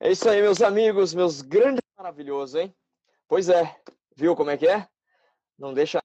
É 0.00 0.12
isso 0.12 0.28
aí, 0.28 0.40
meus 0.40 0.62
amigos, 0.62 1.12
meus 1.12 1.42
grandes 1.42 1.82
maravilhosos, 1.96 2.54
hein? 2.54 2.74
Pois 3.26 3.48
é, 3.48 3.76
viu 4.14 4.36
como 4.36 4.50
é 4.50 4.56
que 4.56 4.68
é? 4.68 4.88
Não 5.58 5.74
deixa 5.74 6.00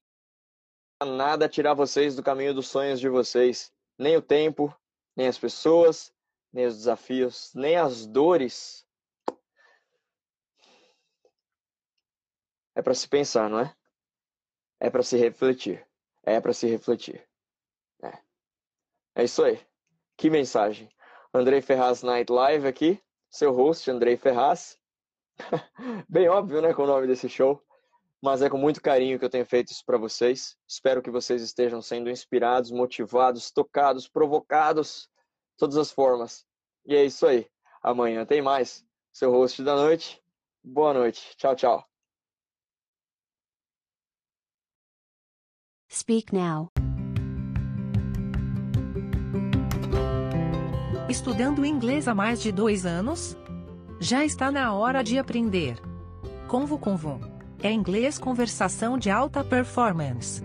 nada 1.06 1.48
tirar 1.48 1.74
vocês 1.74 2.16
do 2.16 2.22
caminho 2.22 2.52
dos 2.52 2.68
sonhos 2.68 2.98
de 2.98 3.08
vocês. 3.08 3.72
Nem 3.96 4.16
o 4.16 4.22
tempo, 4.22 4.74
nem 5.14 5.28
as 5.28 5.38
pessoas, 5.38 6.12
nem 6.52 6.66
os 6.66 6.76
desafios, 6.76 7.52
nem 7.54 7.76
as 7.76 8.04
dores. 8.04 8.84
É 12.74 12.82
para 12.82 12.94
se 12.94 13.08
pensar, 13.08 13.48
não 13.48 13.60
é? 13.60 13.76
É 14.80 14.90
para 14.90 15.04
se 15.04 15.16
refletir. 15.16 15.86
É 16.24 16.40
para 16.40 16.52
se 16.52 16.66
refletir. 16.66 17.24
É. 18.02 18.18
É 19.14 19.24
isso 19.24 19.44
aí. 19.44 19.64
Que 20.16 20.28
mensagem. 20.28 20.88
Andrei 21.32 21.62
Ferraz 21.62 22.02
Night 22.02 22.30
Live 22.32 22.66
aqui, 22.66 23.02
seu 23.34 23.52
host, 23.52 23.90
Andrei 23.90 24.16
Ferraz. 24.16 24.78
Bem 26.08 26.28
óbvio, 26.28 26.62
né, 26.62 26.72
com 26.72 26.84
o 26.84 26.86
nome 26.86 27.08
desse 27.08 27.28
show, 27.28 27.60
mas 28.22 28.40
é 28.42 28.48
com 28.48 28.56
muito 28.56 28.80
carinho 28.80 29.18
que 29.18 29.24
eu 29.24 29.30
tenho 29.30 29.44
feito 29.44 29.72
isso 29.72 29.84
para 29.84 29.98
vocês. 29.98 30.56
Espero 30.68 31.02
que 31.02 31.10
vocês 31.10 31.42
estejam 31.42 31.82
sendo 31.82 32.08
inspirados, 32.08 32.70
motivados, 32.70 33.50
tocados, 33.50 34.08
provocados, 34.08 35.10
todas 35.58 35.76
as 35.76 35.90
formas. 35.90 36.46
E 36.86 36.94
é 36.94 37.04
isso 37.04 37.26
aí. 37.26 37.46
Amanhã 37.82 38.24
tem 38.24 38.40
mais. 38.40 38.84
Seu 39.12 39.32
host 39.32 39.62
da 39.64 39.74
noite. 39.74 40.22
Boa 40.62 40.94
noite. 40.94 41.36
Tchau, 41.36 41.56
tchau. 41.56 41.84
Speak 45.90 46.32
now. 46.32 46.73
Estudando 51.14 51.64
inglês 51.64 52.08
há 52.08 52.14
mais 52.14 52.42
de 52.42 52.50
dois 52.50 52.84
anos? 52.84 53.36
Já 54.00 54.24
está 54.24 54.50
na 54.50 54.74
hora 54.74 55.00
de 55.00 55.16
aprender. 55.16 55.76
Convo 56.48 56.76
Convo. 56.76 57.20
É 57.62 57.70
inglês 57.70 58.18
conversação 58.18 58.98
de 58.98 59.10
alta 59.10 59.44
performance. 59.44 60.42